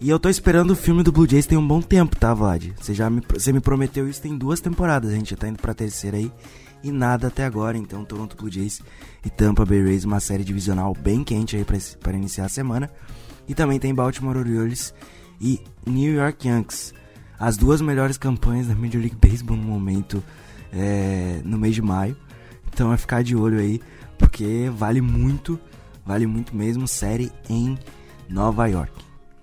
[0.00, 2.70] E eu tô esperando o filme do Blue Jays tem um bom tempo, tá, Vlad?
[2.78, 5.58] Você já me, você me prometeu isso tem duas temporadas, a gente já tá indo
[5.58, 6.30] pra terceira aí.
[6.84, 8.80] E nada até agora, então Toronto Blue Jays
[9.24, 11.64] e Tampa Bay Rays, uma série divisional bem quente aí
[12.00, 12.88] para iniciar a semana.
[13.48, 14.94] E também tem Baltimore Orioles
[15.40, 16.92] e New York Yankees.
[17.38, 20.22] As duas melhores campanhas da Major League Baseball no momento,
[20.72, 22.16] é, no mês de maio.
[22.66, 23.80] Então é ficar de olho aí,
[24.18, 25.58] porque vale muito,
[26.04, 27.78] vale muito mesmo, série em
[28.28, 28.92] Nova York.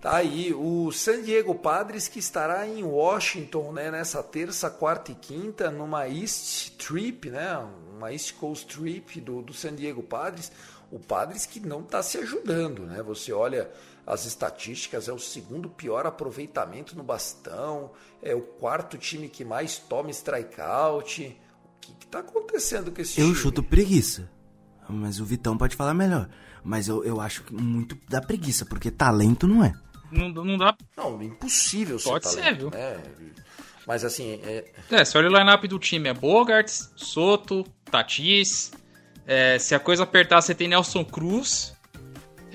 [0.01, 5.15] Tá aí o San Diego Padres que estará em Washington, né, nessa terça, quarta e
[5.15, 7.57] quinta, numa East Trip, né,
[7.97, 10.51] uma East Coast Trip do, do San Diego Padres.
[10.91, 13.01] O Padres que não está se ajudando, né?
[13.01, 13.69] Você olha
[14.05, 17.91] as estatísticas, é o segundo pior aproveitamento no bastão,
[18.21, 21.37] é o quarto time que mais toma strikeout.
[21.89, 23.35] O que está acontecendo com esse eu time?
[23.35, 24.29] Eu chuto preguiça,
[24.87, 26.29] mas o Vitão pode falar melhor.
[26.63, 29.73] Mas eu, eu acho muito da preguiça, porque talento não é.
[30.11, 30.75] Não, não dá.
[30.97, 32.69] Não, impossível ser Pode talento, ser, viu?
[32.71, 33.03] Né?
[33.85, 34.39] Mas assim.
[34.43, 34.65] É...
[34.89, 38.71] é, se olha o line-up do time: é Bogarts, Soto, Tatis.
[39.27, 41.74] É, se a coisa apertar, você tem Nelson Cruz,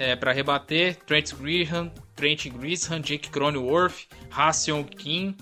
[0.00, 5.36] é, para rebater, Trent Grisham, Trent Grisham, Jake Cronenworth, Hassion Kim.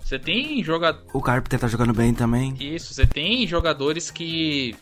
[0.00, 1.02] Você tem jogador.
[1.12, 2.54] O Carpenter tá jogando bem também.
[2.58, 4.74] Isso, você tem jogadores que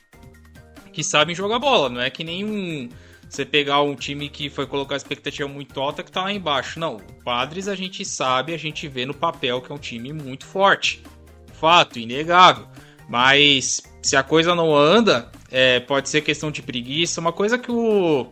[0.93, 2.89] que sabem jogar bola, não é que nem um
[3.29, 6.79] você pegar um time que foi colocar a expectativa muito alta que tá lá embaixo.
[6.79, 10.13] Não, o Padres a gente sabe, a gente vê no papel que é um time
[10.13, 11.03] muito forte.
[11.55, 12.67] Fato, inegável.
[13.09, 17.21] Mas se a coisa não anda, é, pode ser questão de preguiça.
[17.21, 18.31] Uma coisa que o.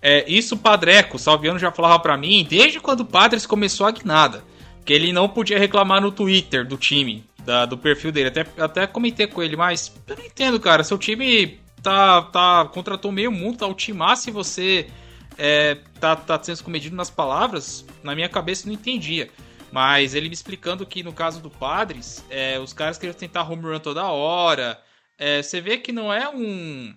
[0.00, 3.90] É, isso o Padreco, Salviano já falava para mim desde quando o Padres começou a
[3.90, 4.44] guinada.
[4.84, 8.28] Que ele não podia reclamar no Twitter do time, da, do perfil dele.
[8.28, 10.82] Até, até comentei com ele, mas eu não entendo, cara.
[10.82, 14.88] Seu time tá, tá contratou meio mundo, tá o timaço e você
[15.36, 17.84] é, tá, tá sendo comedido nas palavras.
[18.02, 19.28] Na minha cabeça não entendia.
[19.70, 23.62] Mas ele me explicando que no caso do Padres, é, os caras queriam tentar home
[23.62, 24.80] run toda hora.
[25.18, 26.94] É, você vê que não é um,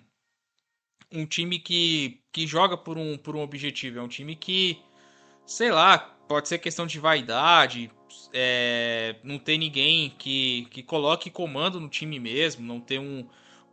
[1.12, 3.98] um time que, que joga por um, por um objetivo.
[3.98, 4.80] É um time que,
[5.44, 7.90] sei lá, pode ser questão de vaidade.
[8.32, 12.66] É, não tem ninguém que, que coloque comando no time mesmo.
[12.66, 13.26] Não tem um,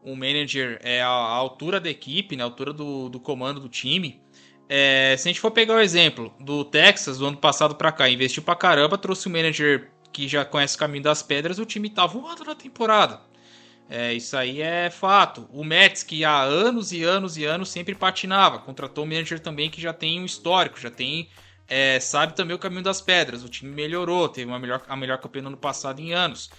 [0.03, 4.21] um manager é, à altura da equipe, na né, altura do, do comando do time.
[4.67, 8.07] É, se a gente for pegar o exemplo do Texas do ano passado para cá,
[8.09, 11.89] investiu pra caramba, trouxe um manager que já conhece o caminho das pedras, o time
[11.89, 13.21] tá voando na temporada.
[13.89, 15.49] É, isso aí é fato.
[15.51, 19.69] O Mets, que há anos e anos e anos sempre patinava, contratou um manager também
[19.69, 21.27] que já tem um histórico, já tem.
[21.67, 23.43] É, sabe também o caminho das pedras.
[23.43, 26.51] O time melhorou, teve uma melhor, a melhor campanha no ano passado em anos.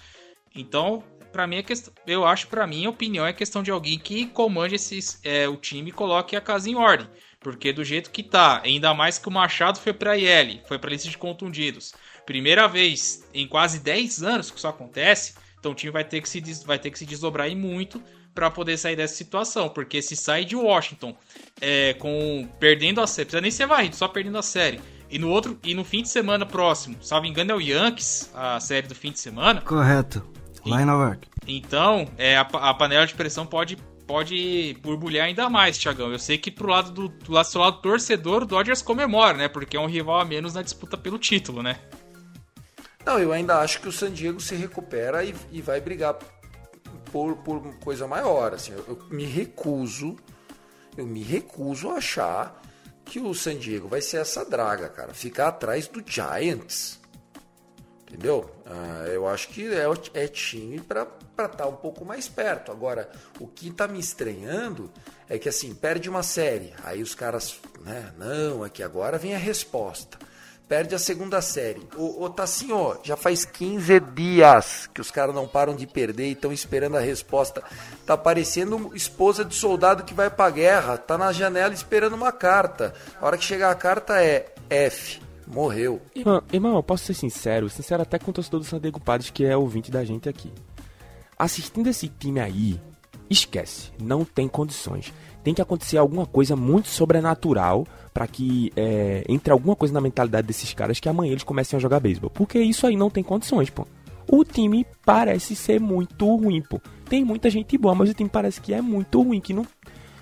[0.53, 1.01] Então,
[1.31, 4.25] para mim, é questão, eu acho, para mim, a opinião é questão de alguém que
[4.27, 7.07] comande esses, é, o time e coloque a casa em ordem.
[7.39, 10.91] Porque do jeito que tá, ainda mais que o Machado foi pra IL, foi pra
[10.91, 11.93] lista de contundidos.
[12.25, 16.27] Primeira vez em quase 10 anos que isso acontece, então o time vai ter que
[16.27, 18.01] se, vai ter que se desdobrar aí muito
[18.33, 19.69] para poder sair dessa situação.
[19.69, 21.15] Porque se sai de Washington
[21.61, 24.81] é, com perdendo a série, precisa nem ser varrido, só perdendo a série.
[25.09, 28.59] E no outro e no fim de semana próximo, salvo engano, é o Yankees, a
[28.59, 29.61] série do fim de semana.
[29.61, 30.27] Correto.
[30.65, 31.27] Lá em Nova York.
[31.47, 36.11] Então, é, a, a panela de pressão pode pode borbulhar ainda mais, Thiagão.
[36.11, 39.47] Eu sei que pro lado do, do lado, lado torcedor, o Dodgers comemora, né?
[39.47, 41.77] Porque é um rival a menos na disputa pelo título, né?
[43.05, 46.17] Não, eu ainda acho que o San Diego se recupera e, e vai brigar
[47.11, 48.53] por, por coisa maior.
[48.53, 50.15] Assim, eu, eu, me recuso,
[50.97, 52.61] eu me recuso a achar
[53.03, 55.13] que o San Diego vai ser essa draga, cara.
[55.13, 56.99] Ficar atrás do Giants.
[58.07, 58.49] Entendeu?
[58.65, 62.71] Ah, eu acho que é, é time para estar tá um pouco mais perto.
[62.71, 64.91] Agora, o que está me estranhando
[65.29, 69.33] é que assim, perde uma série, aí os caras, né, não, é que agora vem
[69.33, 70.19] a resposta.
[70.71, 71.85] Perde a segunda série.
[71.97, 76.31] Ô, ô Tassinho, já faz 15 dias que os caras não param de perder e
[76.31, 77.61] estão esperando a resposta.
[78.05, 82.93] Tá parecendo esposa de soldado que vai pra guerra, tá na janela esperando uma carta.
[83.19, 86.01] A hora que chegar a carta é F morreu.
[86.15, 89.29] Irmão, irmão, eu posso ser sincero, sincero até com o torcedor do San Diego Padres,
[89.29, 90.53] que é ouvinte da gente aqui.
[91.37, 92.79] Assistindo esse time aí,
[93.29, 95.11] esquece, não tem condições.
[95.43, 100.47] Tem que acontecer alguma coisa muito sobrenatural para que é, entre alguma coisa na mentalidade
[100.47, 102.29] desses caras que amanhã eles comecem a jogar beisebol.
[102.29, 103.87] Porque isso aí não tem condições, pô.
[104.27, 106.79] O time parece ser muito ruim, pô.
[107.09, 109.65] Tem muita gente boa, mas o time parece que é muito ruim, que não,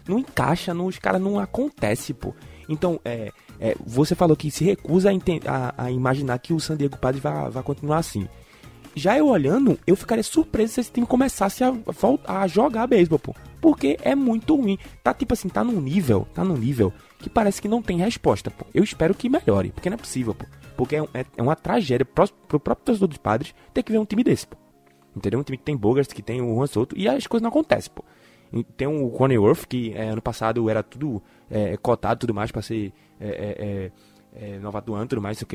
[0.07, 2.33] não encaixa, não, os caras não acontece, pô.
[2.67, 5.13] Então, é, é, você falou que se recusa a,
[5.45, 8.27] a, a, imaginar que o San Diego Padres vai, vai continuar assim.
[8.95, 11.73] Já eu olhando, eu ficaria surpreso se esse time começasse a,
[12.25, 13.35] a jogar beisebol, pô.
[13.61, 14.77] Porque é muito ruim.
[15.03, 18.49] Tá tipo assim, tá num nível, tá num nível que parece que não tem resposta,
[18.49, 18.65] pô.
[18.73, 20.45] Eu espero que melhore, porque não é possível, pô.
[20.75, 23.97] Porque é, é, é uma tragédia pro, pro próprio torcedor dos padres ter que ver
[23.97, 24.57] um time desse, pô.
[25.15, 25.39] Entendeu?
[25.39, 27.91] Um time que tem Bogart, que tem o Juan Soto, e as coisas não acontecem,
[27.93, 28.03] pô.
[28.75, 31.21] Tem o Connie Worth, que é, ano passado era tudo
[31.51, 33.91] é, cotado tudo mais para ser é,
[34.33, 35.47] é, novato do ano, tudo mais, o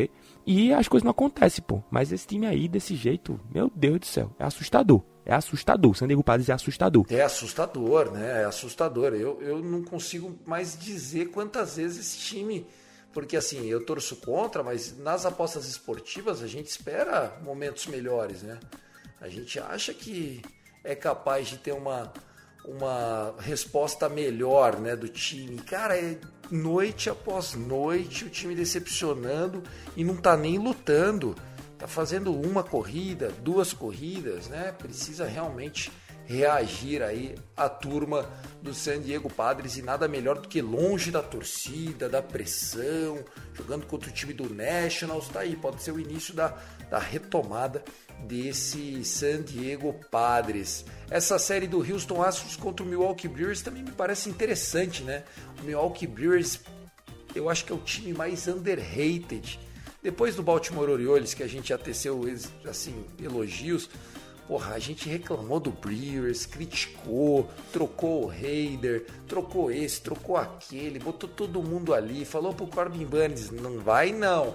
[0.46, 1.82] E as coisas não acontecem, pô.
[1.90, 5.02] Mas esse time aí, desse jeito, meu Deus do céu, é assustador.
[5.26, 5.92] É assustador.
[5.92, 7.06] O San Padres é assustador.
[7.08, 8.42] É assustador, né?
[8.42, 9.14] É assustador.
[9.14, 12.66] Eu, eu não consigo mais dizer quantas vezes esse time.
[13.12, 18.58] Porque assim, eu torço contra, mas nas apostas esportivas a gente espera momentos melhores, né?
[19.20, 20.42] A gente acha que
[20.82, 22.12] é capaz de ter uma,
[22.64, 25.58] uma resposta melhor né, do time.
[25.58, 26.18] Cara, é
[26.50, 29.62] noite após noite o time decepcionando
[29.96, 31.34] e não tá nem lutando.
[31.78, 34.72] Tá fazendo uma corrida, duas corridas, né?
[34.72, 35.90] Precisa realmente
[36.26, 38.28] reagir aí a turma
[38.62, 43.86] do San Diego Padres e nada melhor do que longe da torcida, da pressão, jogando
[43.86, 46.56] contra o time do Nationals, tá aí, pode ser o início da,
[46.90, 47.82] da retomada
[48.26, 50.84] desse San Diego Padres.
[51.10, 55.24] Essa série do Houston Astros contra o Milwaukee Brewers também me parece interessante, né?
[55.60, 56.60] O Milwaukee Brewers,
[57.34, 59.58] eu acho que é o time mais underrated.
[60.02, 62.22] Depois do Baltimore Orioles, que a gente já teceu
[62.68, 63.88] assim, elogios,
[64.46, 71.28] porra, a gente reclamou do Brewers, criticou, trocou o Raider, trocou esse, trocou aquele, botou
[71.28, 74.54] todo mundo ali, falou pro Corbin Burns, não vai não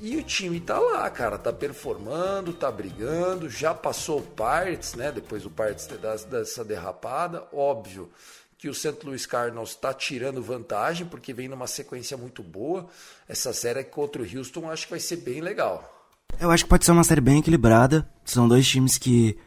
[0.00, 5.12] E o time tá lá, cara, tá performando, tá brigando, já passou o Pirates, né?
[5.12, 8.10] Depois o Pirates ter dessa derrapada, óbvio
[8.58, 8.96] que o St.
[9.04, 12.88] Louis Cardinals está tirando vantagem, porque vem numa sequência muito boa.
[13.28, 16.08] Essa série contra o Houston acho que vai ser bem legal.
[16.40, 18.08] Eu acho que pode ser uma série bem equilibrada.
[18.24, 19.38] São dois times que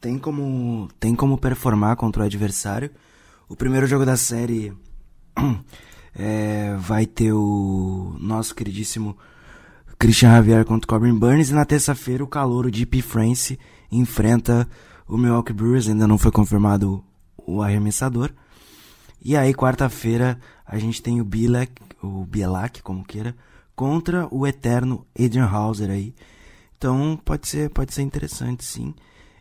[0.00, 2.90] tem como, tem como performar contra o adversário.
[3.48, 4.72] O primeiro jogo da série
[6.16, 9.16] é, vai ter o nosso queridíssimo
[9.98, 11.50] Christian Javier contra Corbin Burns.
[11.50, 13.58] E na terça-feira o calor, o Deep France,
[13.90, 14.68] enfrenta
[15.08, 15.88] o Milwaukee Brewers.
[15.88, 17.04] Ainda não foi confirmado
[17.36, 18.30] o arremessador.
[19.22, 21.72] E aí, quarta-feira, a gente tem o Bilek,
[22.02, 23.34] o Bielak, como queira,
[23.74, 26.14] contra o eterno Adrian Hauser aí.
[26.76, 28.94] Então, pode ser, pode ser interessante, sim.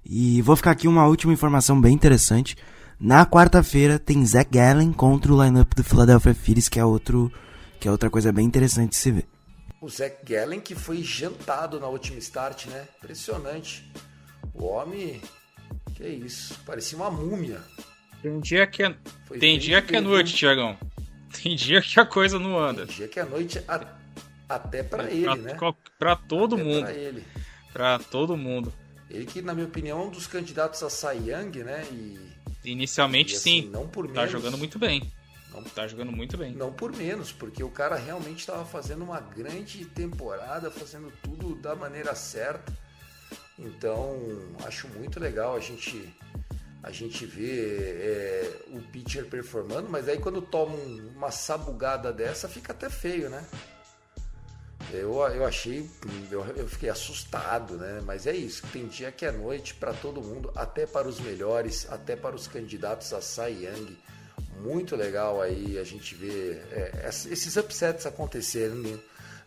[0.05, 2.55] E vou ficar aqui uma última informação bem interessante.
[2.99, 7.29] Na quarta-feira tem Zach Gallen contra o lineup do Philadelphia Phillies, que é outro,
[7.79, 9.32] que é outra coisa bem interessante de se ver.
[9.83, 12.87] O Zach Gallen que foi jantado na última start, né?
[12.99, 13.83] Impressionante.
[14.53, 15.21] O homem,
[15.93, 17.59] que isso, parecia uma múmia.
[18.21, 18.95] Tem dia que é,
[19.37, 20.77] tem dia que é noite, Tiagão.
[21.33, 22.87] Tem dia que a coisa não anda.
[22.87, 23.85] Tem dia que é noite a,
[24.47, 25.57] até para ele, pra, né?
[25.99, 26.83] Para todo até mundo.
[26.85, 27.23] Para ele.
[27.73, 28.73] Para todo mundo.
[29.09, 31.85] Ele que, na minha opinião, é um dos candidatos a Cy Young, né?
[31.91, 32.19] E,
[32.63, 33.69] Inicialmente, e, assim, sim.
[33.69, 34.31] Não por tá menos.
[34.31, 35.11] jogando muito bem.
[35.75, 36.53] Tá jogando muito bem.
[36.53, 41.75] Não por menos, porque o cara realmente estava fazendo uma grande temporada, fazendo tudo da
[41.75, 42.71] maneira certa.
[43.57, 44.19] Então,
[44.65, 46.13] acho muito legal a gente
[46.81, 50.75] a gente vê é, o pitcher performando, mas aí quando toma
[51.15, 53.45] uma sabugada dessa fica até feio, né?
[54.91, 55.89] Eu, eu achei,
[56.29, 58.01] eu, eu fiquei assustado, né?
[58.05, 61.87] Mas é isso, tem dia que é noite para todo mundo, até para os melhores,
[61.89, 63.97] até para os candidatos a Cy Young.
[64.61, 68.99] Muito legal aí a gente ver é, esses upsets acontecerem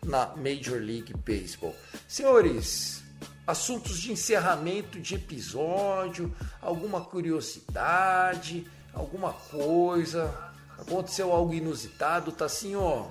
[0.05, 1.75] na Major League Baseball.
[2.07, 3.01] Senhores,
[3.45, 10.33] assuntos de encerramento de episódio, alguma curiosidade, alguma coisa,
[10.77, 13.05] aconteceu algo inusitado, tá assim, ó.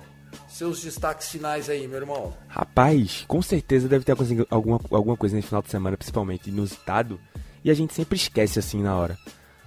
[0.47, 2.33] Seus destaques finais aí, meu irmão.
[2.47, 4.11] Rapaz, com certeza deve ter
[4.49, 7.19] alguma, alguma coisa nesse final de semana, principalmente inusitado,
[7.63, 9.17] e a gente sempre esquece assim na hora.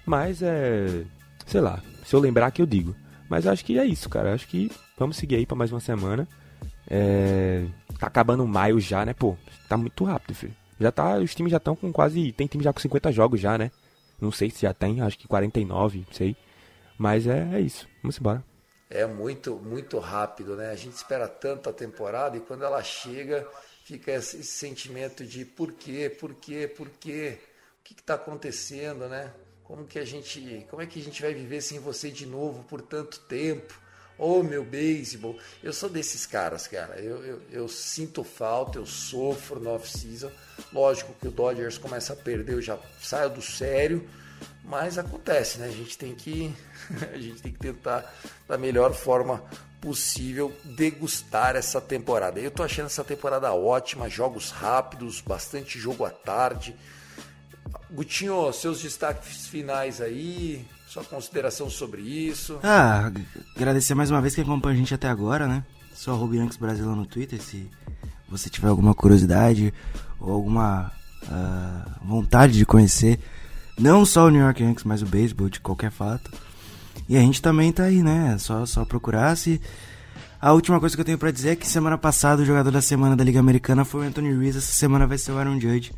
[0.05, 1.05] Mas é.
[1.47, 2.97] Sei lá, se eu lembrar que eu digo.
[3.29, 4.35] Mas acho que é isso, cara.
[4.35, 6.27] Acho que vamos seguir aí pra mais uma semana.
[6.89, 7.65] É...
[8.01, 9.15] Tá acabando maio já, né?
[9.15, 9.37] Pô,
[9.69, 10.57] tá muito rápido, filho.
[10.81, 12.33] Já tá, os times já estão com quase.
[12.33, 13.71] Tem time já com 50 jogos já, né?
[14.21, 16.37] Não sei se já tem, acho que 49, não sei.
[16.99, 17.87] Mas é, é isso.
[18.03, 18.43] Vamos embora.
[18.91, 20.71] É muito, muito rápido, né?
[20.71, 23.47] A gente espera tanto a temporada e quando ela chega,
[23.85, 27.39] fica esse sentimento de por quê, por quê, por quê?
[27.79, 29.33] O que está acontecendo, né?
[29.71, 32.65] Como que a gente, como é que a gente vai viver sem você de novo
[32.65, 33.73] por tanto tempo?
[34.19, 35.39] Oh, meu beisebol.
[35.63, 36.99] Eu sou desses caras, cara.
[36.99, 40.29] Eu, eu, eu sinto falta, eu sofro no off-season.
[40.73, 44.11] Lógico que o Dodgers começa a perder, eu já saio do sério.
[44.65, 45.69] Mas acontece, né?
[45.69, 46.53] A gente tem que,
[47.15, 48.13] a gente tem que tentar
[48.49, 49.45] da melhor forma
[49.81, 52.41] possível degustar essa temporada.
[52.41, 56.77] Eu tô achando essa temporada ótima, jogos rápidos, bastante jogo à tarde.
[57.91, 62.59] Gutinho, seus destaques finais aí, sua consideração sobre isso.
[62.63, 63.11] Ah,
[63.57, 65.65] agradecer mais uma vez que acompanha a gente até agora, né?
[65.95, 67.69] Sou Yankees Brasil no Twitter, se
[68.29, 69.75] você tiver alguma curiosidade
[70.19, 70.93] ou alguma
[71.25, 73.21] uh, vontade de conhecer
[73.81, 76.31] não só o New York Yankees, mas o beisebol de qualquer fato.
[77.09, 78.37] E a gente também tá aí, né?
[78.39, 79.61] Só, só procurar se.
[80.41, 82.81] A última coisa que eu tenho para dizer é que semana passada o jogador da
[82.81, 84.59] semana da Liga Americana foi o Anthony Reese.
[84.59, 85.93] Essa semana vai ser o Aaron Judge,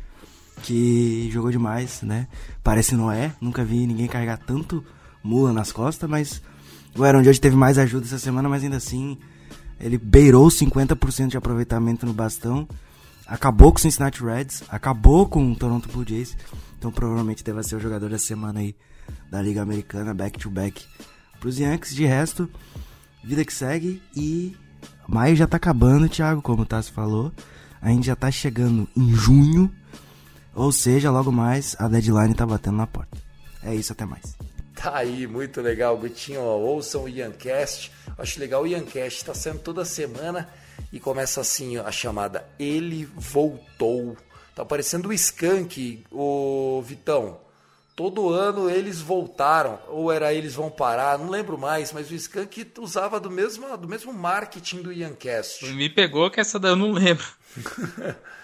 [0.63, 2.27] que jogou demais, né?
[2.63, 4.83] Parece Noé, nunca vi ninguém carregar tanto
[5.21, 6.41] mula nas costas, mas
[6.97, 9.17] o Aaron Judge teve mais ajuda essa semana, mas ainda assim
[9.79, 12.67] ele beirou 50% de aproveitamento no bastão,
[13.27, 16.37] acabou com o Cincinnati Reds, acabou com o Toronto Blue Jays.
[16.79, 18.73] Então provavelmente deve ser o jogador da semana aí
[19.29, 20.85] da Liga Americana, back to back
[21.39, 21.93] pros Yankees.
[21.93, 22.49] De resto,
[23.21, 24.55] vida que segue e
[25.07, 27.33] maio já tá acabando, Thiago, como o Tassi falou.
[27.81, 29.69] A gente já tá chegando em junho,
[30.55, 33.17] ou seja, logo mais a deadline tá batendo na porta.
[33.63, 34.35] É isso, até mais.
[34.75, 36.41] Tá aí, muito legal, Gutinho.
[36.41, 37.91] Ouçam o Yancast.
[38.17, 40.49] Acho legal o Yancast, tá sendo toda semana
[40.91, 44.17] e começa assim a chamada Ele Voltou.
[44.53, 47.39] Tá parecendo o Skank, o Vitão.
[47.95, 52.73] Todo ano eles voltaram, ou era eles vão parar, não lembro mais, mas o Skank
[52.79, 55.65] usava do mesmo, do mesmo marketing do Yancast.
[55.73, 57.25] Me pegou que essa daí eu não lembro.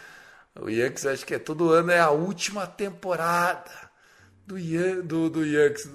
[0.56, 3.72] o Yankees acho que é todo ano é a última temporada
[4.46, 5.90] do, Yan, do, do Yankees.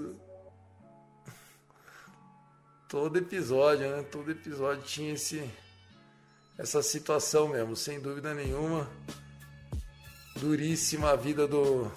[2.89, 4.03] Todo episódio, né?
[4.05, 5.51] Todo episódio tinha esse
[6.57, 8.89] essa situação mesmo, sem dúvida nenhuma.
[10.37, 11.91] Duríssima a vida do.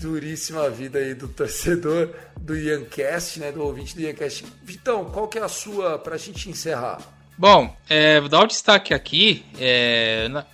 [0.00, 3.52] Duríssima a vida aí do torcedor do Iancast, né?
[3.52, 4.44] Do ouvinte do Iancast.
[4.62, 7.17] Vitão, qual que é a sua pra gente encerrar?
[7.38, 9.44] Bom, é, vou dar o um destaque aqui.
[9.60, 10.44] É, na,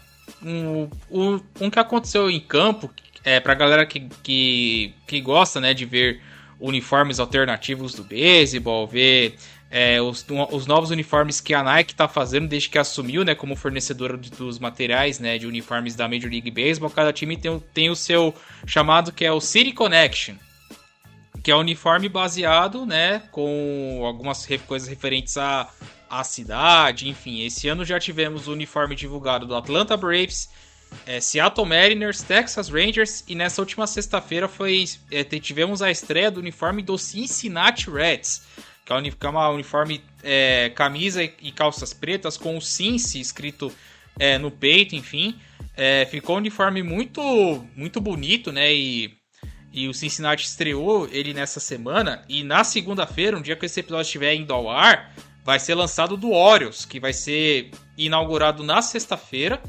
[0.42, 2.90] um, um, um, que aconteceu em campo,
[3.24, 6.20] é, pra galera que, que, que gosta né, de ver
[6.60, 9.36] uniformes alternativos do beisebol, ver
[9.70, 13.56] é, os, os, novos uniformes que a Nike está fazendo desde que assumiu né, como
[13.56, 16.90] fornecedora dos materiais né, de uniformes da Major League Baseball.
[16.90, 18.34] Cada time tem, tem o seu
[18.66, 20.34] chamado que é o City Connection,
[21.42, 25.68] que é um uniforme baseado né, com algumas coisas referentes à,
[26.18, 27.08] à cidade.
[27.08, 30.48] Enfim, esse ano já tivemos o uniforme divulgado do Atlanta Braves
[31.06, 36.40] é, Seattle Mariners, Texas Rangers e nessa última sexta-feira foi é, tivemos a estreia do
[36.40, 38.46] uniforme do Cincinnati Reds,
[38.84, 43.72] que é uma uniforme é, camisa e calças pretas com o Cincy escrito
[44.18, 45.38] é, no peito, enfim,
[45.76, 47.20] é, ficou um uniforme muito
[47.74, 48.72] muito bonito, né?
[48.72, 49.12] E,
[49.72, 54.06] e o Cincinnati estreou ele nessa semana e na segunda-feira, um dia que esse episódio
[54.06, 55.12] estiver indo ao ar,
[55.44, 59.62] vai ser lançado do Orioles, que vai ser inaugurado na sexta-feira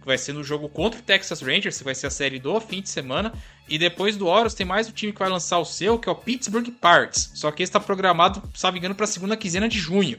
[0.00, 2.58] que vai ser no jogo contra o Texas Rangers, que vai ser a série do
[2.60, 3.32] fim de semana.
[3.68, 6.12] E depois do Orioles tem mais um time que vai lançar o seu, que é
[6.12, 7.30] o Pittsburgh Pirates.
[7.34, 10.18] Só que esse está programado, salvo engano, para a segunda quinzena de junho.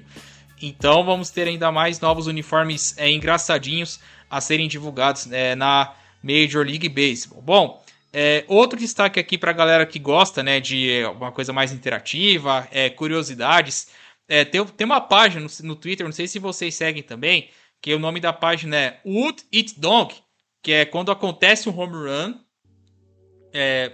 [0.61, 3.99] Então vamos ter ainda mais novos uniformes é, engraçadinhos
[4.29, 5.93] a serem divulgados é, na
[6.23, 7.41] Major League Baseball.
[7.41, 7.83] Bom,
[8.13, 12.67] é, outro destaque aqui para a galera que gosta né, de uma coisa mais interativa,
[12.71, 13.87] é, curiosidades.
[14.31, 17.49] É, tem, tem uma página no, no Twitter, não sei se vocês seguem também,
[17.81, 20.15] que o nome da página é Wood It Dog,
[20.63, 22.39] que é quando acontece um home run,
[23.51, 23.91] é,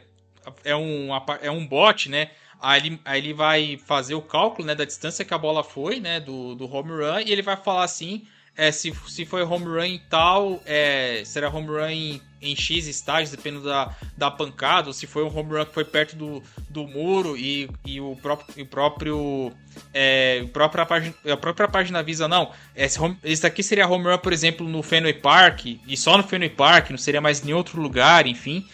[0.63, 1.09] é, um,
[1.41, 2.29] é um bot, né?
[2.59, 5.99] Aí ele, aí ele vai fazer o cálculo né, da distância que a bola foi,
[5.99, 6.19] né?
[6.19, 8.27] Do, do home run, e ele vai falar assim:
[8.57, 12.87] é, se, se foi home run em tal, é, será home run em, em X
[12.87, 16.41] estágios, dependendo da, da pancada, ou se foi um home run que foi perto do,
[16.67, 19.51] do muro e, e o próprio, o próprio,
[19.93, 24.05] é, a, própria página, a própria página avisa, não, esse, home, esse aqui seria home
[24.05, 27.53] run, por exemplo, no Fenway Park, e só no Fenway Park, não seria mais em
[27.53, 28.67] outro lugar, enfim.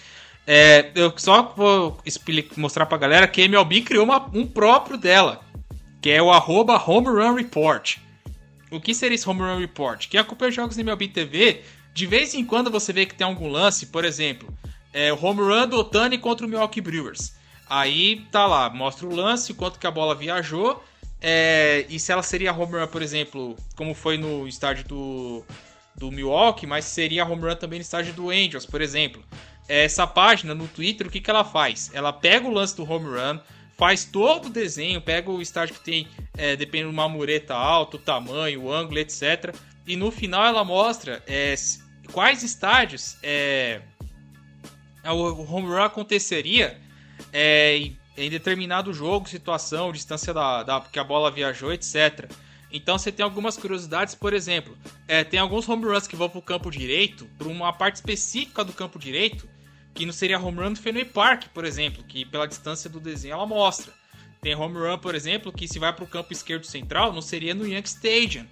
[0.47, 4.97] É, eu só vou explicar, mostrar pra galera que a MLB criou uma, um próprio
[4.97, 5.41] dela,
[6.01, 7.97] que é o arroba Home Run Report.
[8.73, 10.07] O que seria esse Home Run Report?
[10.07, 11.61] Que acompanha jogos na MLB TV,
[11.93, 14.51] de vez em quando você vê que tem algum lance, por exemplo,
[14.91, 17.35] é o home run do Otani contra o Milwaukee Brewers.
[17.69, 20.83] Aí tá lá, mostra o lance, quanto que a bola viajou,
[21.21, 25.45] é, e se ela seria home run, por exemplo, como foi no estádio do,
[25.95, 29.23] do Milwaukee, mas seria home run também no estádio do Angels, por exemplo.
[29.67, 31.91] Essa página no Twitter, o que, que ela faz?
[31.93, 33.39] Ela pega o lance do home run,
[33.83, 36.07] faz todo o desenho, pega o estádio que tem,
[36.37, 39.53] é, dependendo de uma mureta alta, o tamanho, o ângulo, etc.
[39.85, 41.53] E no final ela mostra é,
[42.13, 43.81] quais estádios é,
[45.05, 46.79] o home run aconteceria
[47.33, 52.31] é, em determinado jogo, situação, distância da, da, que a bola viajou, etc.
[52.71, 54.77] Então você tem algumas curiosidades, por exemplo,
[55.09, 58.63] é, tem alguns home runs que vão para o campo direito, para uma parte específica
[58.63, 59.45] do campo direito,
[59.93, 63.33] que não seria home run do Fenway Park, por exemplo, que pela distância do desenho
[63.33, 63.93] ela mostra.
[64.41, 67.53] Tem home run, por exemplo, que se vai para o campo esquerdo central, não seria
[67.53, 68.45] no Yankee Stadium.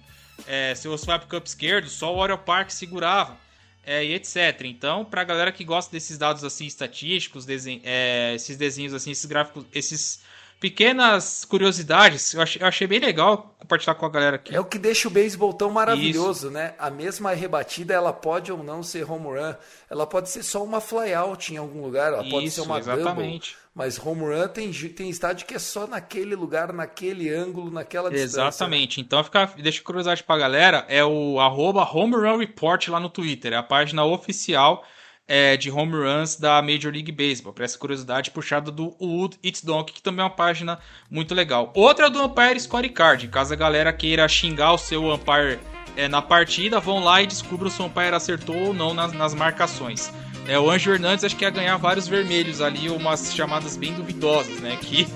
[0.46, 3.36] É, se você vai para o campo esquerdo, só o Oriole Park segurava.
[3.84, 4.62] É, e etc.
[4.64, 9.10] Então, para a galera que gosta desses dados assim estatísticos, desen é, esses desenhos assim,
[9.10, 10.22] esses gráficos, esses
[10.62, 12.34] pequenas curiosidades.
[12.34, 14.54] Eu achei, eu achei, bem legal compartilhar com a galera aqui.
[14.54, 16.50] É o que deixa o beisebol tão maravilhoso, Isso.
[16.50, 16.74] né?
[16.78, 19.54] A mesma rebatida, ela pode ou não ser home run,
[19.90, 23.50] ela pode ser só uma flyout em algum lugar, ela Isso, pode ser uma exatamente.
[23.50, 23.62] double.
[23.74, 28.42] Mas home run tem, tem estádio que é só naquele lugar, naquele ângulo, naquela distância.
[28.42, 28.48] Né?
[28.48, 29.00] Exatamente.
[29.00, 33.52] Então fica, deixa curiosidade pra galera, é o arroba Home Run Report lá no Twitter,
[33.52, 34.84] é a página oficial
[35.26, 37.52] é, de home runs da Major League Baseball.
[37.52, 40.78] Para essa curiosidade, puxada do Wood It's Donkey, que também é uma página
[41.10, 41.72] muito legal.
[41.74, 43.28] Outra é do Umpire Scorecard.
[43.28, 45.58] Caso a galera queira xingar o seu umpire
[45.96, 49.34] é, na partida, vão lá e descubram se o umpire acertou ou não nas, nas
[49.34, 50.12] marcações.
[50.46, 54.58] É, o Anjo Hernandes acho que ia ganhar vários vermelhos ali, umas chamadas bem duvidosas,
[54.60, 54.76] né?
[54.80, 55.06] Que,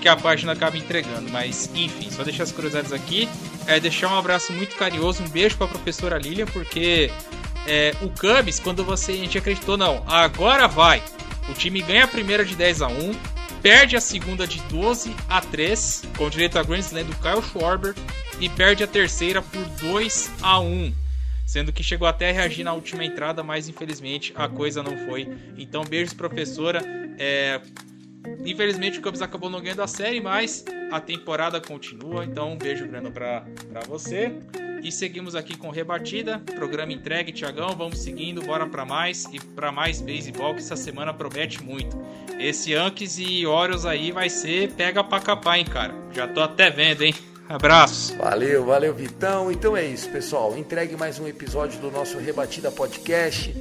[0.00, 1.30] que a página acaba entregando.
[1.30, 3.28] Mas, enfim, só deixar as curiosidades aqui.
[3.66, 7.12] É, deixar um abraço muito carinhoso, um beijo para a professora Lilian, porque
[7.66, 11.02] é, o Cubs, quando você a gente acreditou, não, agora vai.
[11.48, 13.12] O time ganha a primeira de 10 a 1
[13.62, 17.94] perde a segunda de 12 a 3 com direito a Grand Slam do Kyle Schwarber
[18.40, 21.02] e perde a terceira por 2 a 1
[21.52, 25.28] sendo que chegou até a reagir na última entrada, mas infelizmente a coisa não foi.
[25.58, 26.80] Então, beijos, professora.
[27.18, 27.60] É...
[28.44, 32.24] Infelizmente o Cubs acabou não ganhando a série, mas a temporada continua.
[32.24, 33.44] Então, um beijo grande pra
[33.86, 34.32] você.
[34.82, 37.68] E seguimos aqui com Rebatida, programa entregue, Tiagão.
[37.76, 41.96] Vamos seguindo, bora para mais e para mais beisebol que essa semana promete muito.
[42.36, 45.94] Esse Yankees e Orioles aí vai ser pega pra capar, hein, cara.
[46.12, 47.14] Já tô até vendo, hein.
[47.48, 48.10] Abraços.
[48.16, 49.52] Valeu, valeu, Vitão.
[49.52, 50.56] Então é isso, pessoal.
[50.58, 53.54] Entregue mais um episódio do nosso Rebatida Podcast.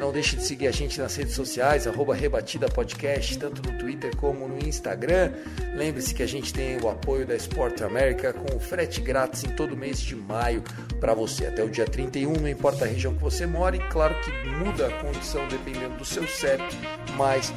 [0.00, 4.16] Não deixe de seguir a gente nas redes sociais, arroba Rebatida Podcast, tanto no Twitter
[4.16, 5.30] como no Instagram.
[5.74, 9.50] Lembre-se que a gente tem o apoio da Sport América com o frete grátis em
[9.50, 10.64] todo mês de maio
[10.98, 14.14] para você, até o dia 31, não importa a região que você mora, e claro
[14.22, 16.62] que muda a condição dependendo do seu CEP,
[17.18, 17.52] mas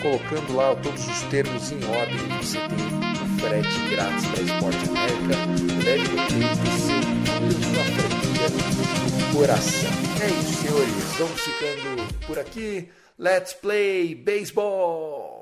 [0.00, 5.36] colocando lá todos os termos em ordem, você tem o frete grátis da Sport América.
[5.84, 6.16] Leve o
[6.64, 6.70] do
[8.88, 9.03] seu,
[9.34, 9.90] coração.
[10.22, 10.94] É isso, senhores.
[11.18, 12.88] Vamos ficando por aqui.
[13.18, 15.33] Let's play baseball!